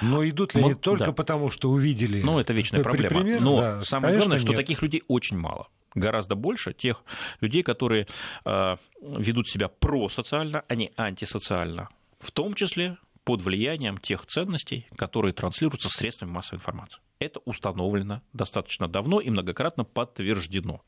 Но 0.00 0.26
идут 0.28 0.54
ли 0.54 0.62
они 0.62 0.74
только 0.74 1.06
да. 1.06 1.12
потому, 1.12 1.50
что 1.50 1.70
увидели? 1.70 2.22
Ну, 2.22 2.38
это 2.38 2.52
вечная 2.52 2.82
проблема. 2.82 3.20
Пример, 3.20 3.40
Но 3.40 3.56
да, 3.56 3.80
самое 3.82 4.16
главное, 4.16 4.38
что 4.38 4.50
нет. 4.50 4.56
таких 4.56 4.80
людей 4.82 5.02
очень 5.08 5.36
мало. 5.36 5.68
Гораздо 5.94 6.36
больше 6.36 6.72
тех 6.72 7.02
людей, 7.40 7.62
которые 7.62 8.06
э, 8.44 8.76
ведут 9.02 9.48
себя 9.48 9.68
просоциально, 9.68 10.64
а 10.68 10.74
не 10.74 10.92
антисоциально. 10.96 11.88
В 12.18 12.30
том 12.30 12.54
числе 12.54 12.96
под 13.24 13.42
влиянием 13.42 13.98
тех 13.98 14.26
ценностей, 14.26 14.86
которые 14.96 15.32
транслируются 15.32 15.88
средствами 15.88 16.30
массовой 16.30 16.58
информации. 16.58 17.00
Это 17.18 17.40
установлено 17.44 18.22
достаточно 18.32 18.88
давно 18.88 19.20
и 19.20 19.30
многократно 19.30 19.84
подтверждено. 19.84 20.82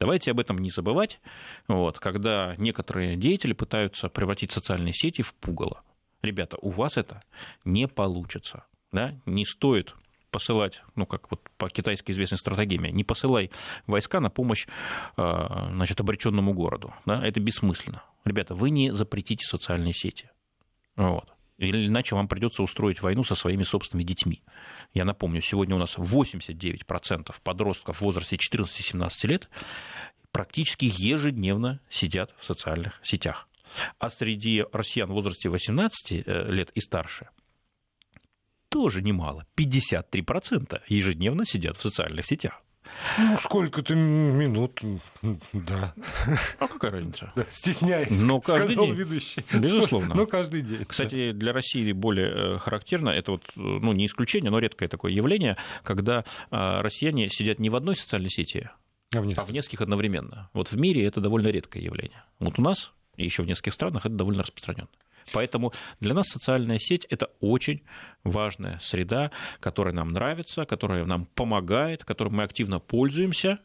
Давайте 0.00 0.30
об 0.30 0.40
этом 0.40 0.58
не 0.58 0.70
забывать, 0.70 1.20
вот, 1.68 1.98
когда 1.98 2.54
некоторые 2.56 3.16
деятели 3.16 3.52
пытаются 3.52 4.08
превратить 4.08 4.50
социальные 4.50 4.92
сети 4.92 5.22
в 5.22 5.34
пугало. 5.34 5.82
Ребята, 6.22 6.56
у 6.60 6.70
вас 6.70 6.96
это 6.96 7.22
не 7.64 7.86
получится. 7.86 8.64
Да? 8.92 9.14
Не 9.26 9.44
стоит 9.44 9.94
посылать, 10.30 10.82
ну, 10.96 11.06
как 11.06 11.30
вот 11.30 11.48
по 11.58 11.68
китайской 11.68 12.10
известной 12.10 12.38
стратегии, 12.38 12.90
не 12.90 13.04
посылай 13.04 13.52
войска 13.86 14.18
на 14.20 14.30
помощь 14.30 14.66
а, 15.16 15.68
значит, 15.70 16.00
обреченному 16.00 16.54
городу. 16.54 16.92
Да? 17.04 17.24
Это 17.24 17.38
бессмысленно. 17.40 18.02
Ребята, 18.24 18.54
вы 18.54 18.70
не 18.70 18.92
запретите 18.92 19.46
социальные 19.46 19.92
сети. 19.92 20.30
Вот. 20.96 21.33
Или 21.58 21.86
иначе 21.86 22.16
вам 22.16 22.26
придется 22.26 22.62
устроить 22.62 23.00
войну 23.00 23.22
со 23.22 23.34
своими 23.34 23.62
собственными 23.62 24.04
детьми. 24.04 24.42
Я 24.92 25.04
напомню, 25.04 25.40
сегодня 25.40 25.76
у 25.76 25.78
нас 25.78 25.96
89% 25.96 27.34
подростков 27.42 27.98
в 27.98 28.00
возрасте 28.00 28.36
14-17 28.36 29.26
лет 29.28 29.48
практически 30.32 30.86
ежедневно 30.86 31.80
сидят 31.88 32.34
в 32.38 32.44
социальных 32.44 33.00
сетях. 33.04 33.48
А 33.98 34.10
среди 34.10 34.64
россиян 34.72 35.08
в 35.08 35.14
возрасте 35.14 35.48
18 35.48 36.12
э, 36.26 36.50
лет 36.50 36.70
и 36.74 36.80
старше 36.80 37.28
тоже 38.68 39.02
немало. 39.02 39.46
53% 39.56 40.82
ежедневно 40.88 41.44
сидят 41.44 41.76
в 41.76 41.82
социальных 41.82 42.26
сетях. 42.26 42.63
Ну, 43.18 43.38
сколько-то 43.38 43.94
минут, 43.94 44.80
да. 45.52 45.94
А 46.58 46.68
какая 46.68 46.92
разница? 46.92 47.32
Да, 47.36 47.46
стесняясь, 47.50 48.22
Но 48.22 48.40
каждый 48.40 48.72
сказал 48.72 48.86
день. 48.86 48.94
ведущий. 48.94 49.44
Безусловно. 49.52 50.14
Но 50.14 50.26
каждый 50.26 50.62
день. 50.62 50.84
Кстати, 50.84 51.32
для 51.32 51.52
России 51.52 51.92
более 51.92 52.34
э, 52.34 52.58
характерно, 52.58 53.10
это 53.10 53.32
вот, 53.32 53.42
ну, 53.56 53.92
не 53.92 54.06
исключение, 54.06 54.50
но 54.50 54.58
редкое 54.58 54.88
такое 54.88 55.12
явление, 55.12 55.56
когда 55.82 56.24
а, 56.50 56.82
россияне 56.82 57.28
сидят 57.28 57.58
не 57.58 57.70
в 57.70 57.76
одной 57.76 57.96
социальной 57.96 58.30
сети, 58.30 58.68
а 59.14 59.20
в 59.20 59.26
нескольких, 59.26 59.42
а 59.42 59.46
в 59.46 59.52
нескольких 59.52 59.80
одновременно. 59.80 60.50
Вот 60.52 60.68
в 60.68 60.76
мире 60.76 61.06
это 61.06 61.20
довольно 61.20 61.48
редкое 61.48 61.82
явление. 61.82 62.24
Вот 62.38 62.58
у 62.58 62.62
нас 62.62 62.92
и 63.16 63.24
еще 63.24 63.42
в 63.42 63.46
нескольких 63.46 63.74
странах 63.74 64.06
это 64.06 64.14
довольно 64.14 64.42
распространено. 64.42 64.88
Поэтому 65.32 65.72
для 66.00 66.14
нас 66.14 66.26
социальная 66.28 66.78
сеть– 66.78 67.06
это 67.10 67.30
очень 67.40 67.82
важная 68.24 68.78
среда, 68.80 69.30
которая 69.60 69.94
нам 69.94 70.10
нравится, 70.10 70.64
которая 70.64 71.04
нам 71.04 71.26
помогает, 71.26 72.04
которой 72.04 72.30
мы 72.30 72.42
активно 72.42 72.78
пользуемся, 72.78 73.58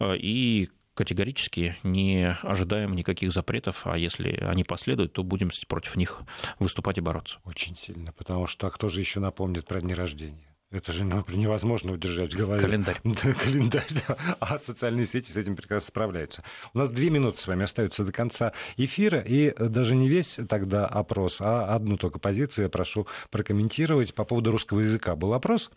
э, 0.00 0.16
и 0.16 0.70
категорически 0.98 1.76
не 1.84 2.36
ожидаем 2.42 2.94
никаких 2.94 3.30
запретов, 3.30 3.86
а 3.86 3.96
если 3.96 4.36
они 4.42 4.64
последуют, 4.64 5.12
то 5.12 5.22
будем 5.22 5.50
против 5.68 5.94
них 5.94 6.22
выступать 6.58 6.98
и 6.98 7.00
бороться. 7.00 7.38
Очень 7.44 7.76
сильно, 7.76 8.12
потому 8.12 8.48
что 8.48 8.66
а 8.66 8.70
кто 8.70 8.88
же 8.88 8.98
еще 8.98 9.20
напомнит 9.20 9.64
про 9.64 9.80
дни 9.80 9.94
рождения? 9.94 10.48
Это 10.70 10.92
же 10.92 11.04
невозможно 11.04 11.92
удержать 11.92 12.34
в 12.34 12.36
голове. 12.36 12.60
Календарь. 12.60 13.00
Да, 13.04 13.32
календарь, 13.32 13.86
да. 14.06 14.16
А 14.38 14.58
социальные 14.58 15.06
сети 15.06 15.32
с 15.32 15.36
этим 15.36 15.56
прекрасно 15.56 15.88
справляются. 15.88 16.42
У 16.74 16.78
нас 16.78 16.90
две 16.90 17.08
минуты 17.08 17.40
с 17.40 17.46
вами 17.46 17.64
остаются 17.64 18.04
до 18.04 18.12
конца 18.12 18.52
эфира, 18.76 19.20
и 19.20 19.54
даже 19.56 19.94
не 19.94 20.08
весь 20.08 20.38
тогда 20.48 20.86
опрос, 20.86 21.40
а 21.40 21.74
одну 21.74 21.96
только 21.96 22.18
позицию 22.18 22.64
я 22.64 22.68
прошу 22.68 23.06
прокомментировать. 23.30 24.14
По 24.14 24.24
поводу 24.24 24.50
русского 24.50 24.80
языка 24.80 25.16
был 25.16 25.32
опрос, 25.32 25.70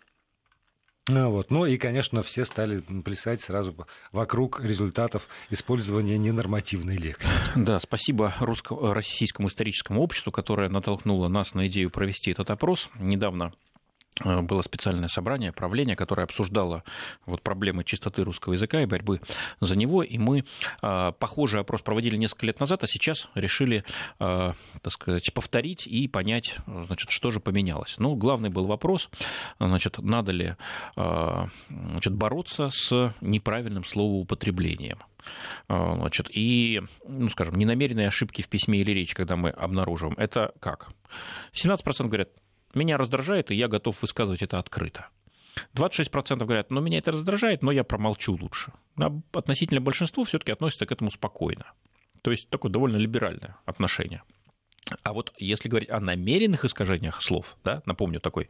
а, 1.09 1.29
вот. 1.29 1.51
Ну 1.51 1.65
и, 1.65 1.77
конечно, 1.77 2.21
все 2.21 2.45
стали 2.45 2.79
плясать 2.79 3.41
сразу 3.41 3.75
вокруг 4.11 4.61
результатов 4.61 5.27
использования 5.49 6.17
ненормативной 6.17 6.97
лексики. 6.97 7.31
Да, 7.55 7.79
спасибо 7.79 8.33
русско- 8.39 8.93
российскому 8.93 9.47
историческому 9.47 10.01
обществу, 10.01 10.31
которое 10.31 10.69
натолкнуло 10.69 11.27
нас 11.27 11.53
на 11.53 11.67
идею 11.67 11.89
провести 11.89 12.31
этот 12.31 12.51
опрос. 12.51 12.89
Недавно 12.99 13.53
Э, 13.70 13.70
было 14.23 14.61
специальное 14.61 15.07
собрание 15.07 15.51
правления, 15.51 15.95
которое 15.95 16.23
обсуждало 16.23 16.83
вот 17.25 17.41
проблемы 17.41 17.83
чистоты 17.83 18.23
русского 18.23 18.53
языка 18.53 18.81
и 18.81 18.85
борьбы 18.85 19.21
за 19.59 19.77
него. 19.77 20.03
И 20.03 20.17
мы 20.17 20.43
э, 20.81 21.11
похожий 21.19 21.59
опрос 21.59 21.81
проводили 21.81 22.17
несколько 22.17 22.45
лет 22.45 22.59
назад, 22.59 22.83
а 22.83 22.87
сейчас 22.87 23.27
решили, 23.35 23.83
э, 24.19 24.53
так 24.81 24.93
сказать, 24.93 25.33
повторить 25.33 25.87
и 25.87 26.07
понять, 26.07 26.57
значит, 26.65 27.09
что 27.09 27.31
же 27.31 27.39
поменялось. 27.39 27.95
Ну, 27.97 28.15
главный 28.15 28.49
был 28.49 28.65
вопрос, 28.65 29.09
значит, 29.59 29.97
надо 29.99 30.31
ли 30.31 30.55
значит, 30.95 32.13
бороться 32.13 32.69
с 32.69 33.13
неправильным 33.21 33.83
словоупотреблением. 33.83 34.99
Значит, 35.67 36.29
и, 36.31 36.81
ну, 37.07 37.29
скажем, 37.29 37.55
ненамеренные 37.55 38.07
ошибки 38.07 38.41
в 38.41 38.49
письме 38.49 38.79
или 38.79 38.91
речи, 38.91 39.15
когда 39.15 39.35
мы 39.35 39.49
обнаруживаем, 39.49 40.15
это 40.17 40.53
как? 40.59 40.89
17% 41.53 42.07
говорят, 42.07 42.29
меня 42.75 42.97
раздражает, 42.97 43.51
и 43.51 43.55
я 43.55 43.67
готов 43.67 44.01
высказывать 44.01 44.41
это 44.41 44.59
открыто. 44.59 45.07
26% 45.75 46.45
говорят, 46.45 46.71
ну, 46.71 46.81
меня 46.81 46.99
это 46.99 47.11
раздражает, 47.11 47.61
но 47.61 47.71
я 47.71 47.83
промолчу 47.83 48.33
лучше. 48.33 48.71
А 48.97 49.11
относительно 49.33 49.81
большинства 49.81 50.23
все-таки 50.23 50.51
относятся 50.51 50.85
к 50.85 50.91
этому 50.91 51.11
спокойно. 51.11 51.65
То 52.21 52.31
есть 52.31 52.49
такое 52.49 52.71
довольно 52.71 52.97
либеральное 52.97 53.57
отношение. 53.65 54.23
А 55.03 55.13
вот 55.13 55.31
если 55.37 55.69
говорить 55.69 55.89
о 55.89 55.99
намеренных 55.99 56.65
искажениях 56.65 57.21
слов, 57.21 57.55
да, 57.63 57.81
напомню, 57.85 58.19
такой 58.19 58.49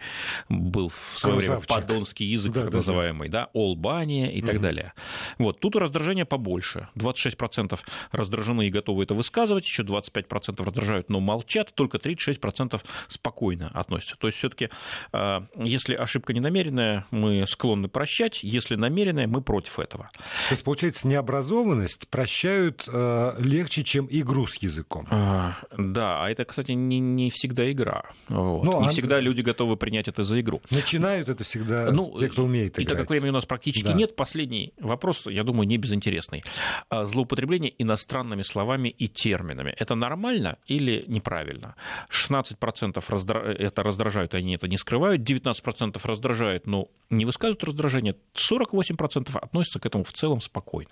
был 0.49 0.89
в 0.89 1.19
свое 1.19 1.37
время 1.37 1.59
подонский 1.59 2.25
язык, 2.25 2.53
да, 2.53 2.61
так 2.61 2.71
да, 2.71 2.77
называемый, 2.77 3.29
да, 3.29 3.49
олбания 3.53 4.31
и 4.31 4.39
угу. 4.39 4.47
так 4.47 4.61
далее. 4.61 4.93
Вот, 5.37 5.59
тут 5.59 5.75
раздражение 5.75 6.25
побольше. 6.25 6.87
26% 6.95 7.79
раздражены 8.11 8.67
и 8.67 8.69
готовы 8.69 9.03
это 9.03 9.13
высказывать, 9.13 9.65
еще 9.65 9.83
25% 9.83 10.63
раздражают, 10.63 11.09
но 11.09 11.19
молчат, 11.19 11.73
только 11.75 11.97
36% 11.97 12.81
спокойно 13.07 13.69
относятся. 13.73 14.15
То 14.17 14.27
есть 14.27 14.39
все-таки, 14.39 14.69
а, 15.11 15.45
если 15.55 15.95
ошибка 15.95 16.33
ненамеренная, 16.33 17.05
мы 17.11 17.45
склонны 17.47 17.87
прощать, 17.87 18.43
если 18.43 18.75
намеренная, 18.75 19.27
мы 19.27 19.41
против 19.41 19.79
этого. 19.79 20.09
То 20.13 20.53
есть, 20.53 20.63
получается, 20.63 21.07
необразованность 21.07 22.07
прощают 22.07 22.85
э, 22.87 23.35
легче, 23.39 23.83
чем 23.83 24.07
игру 24.09 24.47
с 24.47 24.55
языком. 24.57 25.07
А, 25.09 25.57
да, 25.77 26.20
а 26.21 26.29
это, 26.29 26.45
кстати, 26.45 26.73
не, 26.73 26.99
не 26.99 27.29
всегда 27.29 27.71
игра. 27.71 28.03
Вот. 28.29 28.63
Ну, 28.63 28.81
не 28.81 28.87
а... 28.87 28.89
всегда 28.89 29.19
люди 29.19 29.41
готовы 29.41 29.75
принять 29.75 30.07
это 30.07 30.23
за 30.23 30.39
игру. 30.39 30.61
Начинают 30.69 31.29
это 31.29 31.43
всегда 31.43 31.91
ну, 31.91 32.15
те, 32.17 32.29
кто 32.29 32.45
умеет 32.45 32.73
играть. 32.73 32.85
И 32.85 32.89
так 32.89 32.97
как 32.97 33.09
времени 33.09 33.29
у 33.29 33.33
нас 33.33 33.45
практически 33.45 33.87
да. 33.87 33.93
нет, 33.93 34.15
последний 34.15 34.73
вопрос, 34.79 35.25
я 35.27 35.43
думаю, 35.43 35.67
не 35.67 35.77
безинтересный. 35.77 36.43
А, 36.89 37.05
злоупотребление 37.05 37.73
иностранными 37.77 38.43
словами 38.43 38.89
и 38.89 39.07
терминами. 39.07 39.73
Это 39.77 39.95
нормально 39.95 40.57
или 40.67 41.03
неправильно? 41.07 41.75
16% 42.11 43.03
раздра... 43.07 43.39
это 43.41 43.83
раздражают, 43.83 44.33
они 44.33 44.55
это 44.55 44.67
не 44.67 44.77
скрывают, 44.77 45.21
19% 45.21 45.99
раздражают, 46.03 46.67
но 46.67 46.87
не 47.09 47.25
высказывают 47.25 47.63
раздражение, 47.63 48.15
48% 48.35 49.37
относятся 49.37 49.79
к 49.79 49.85
этому 49.85 50.03
в 50.03 50.13
целом 50.13 50.41
спокойно. 50.41 50.91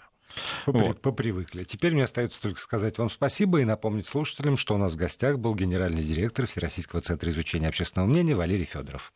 Попри... 0.65 0.87
Вот. 0.87 1.01
Попривыкли. 1.01 1.63
Теперь 1.63 1.93
мне 1.93 2.03
остается 2.03 2.41
только 2.41 2.59
сказать 2.59 2.97
вам 2.97 3.09
спасибо 3.09 3.61
и 3.61 3.65
напомнить 3.65 4.07
слушателям, 4.07 4.57
что 4.57 4.75
у 4.75 4.77
нас 4.77 4.93
в 4.93 4.97
гостях 4.97 5.39
был 5.39 5.55
генеральный 5.55 6.03
директор 6.03 6.47
Всероссийского 6.47 7.01
центра 7.01 7.31
изучения 7.31 7.67
общественного 7.67 8.07
мнения 8.07 8.35
Валерий 8.35 8.65
Федоров. 8.65 9.13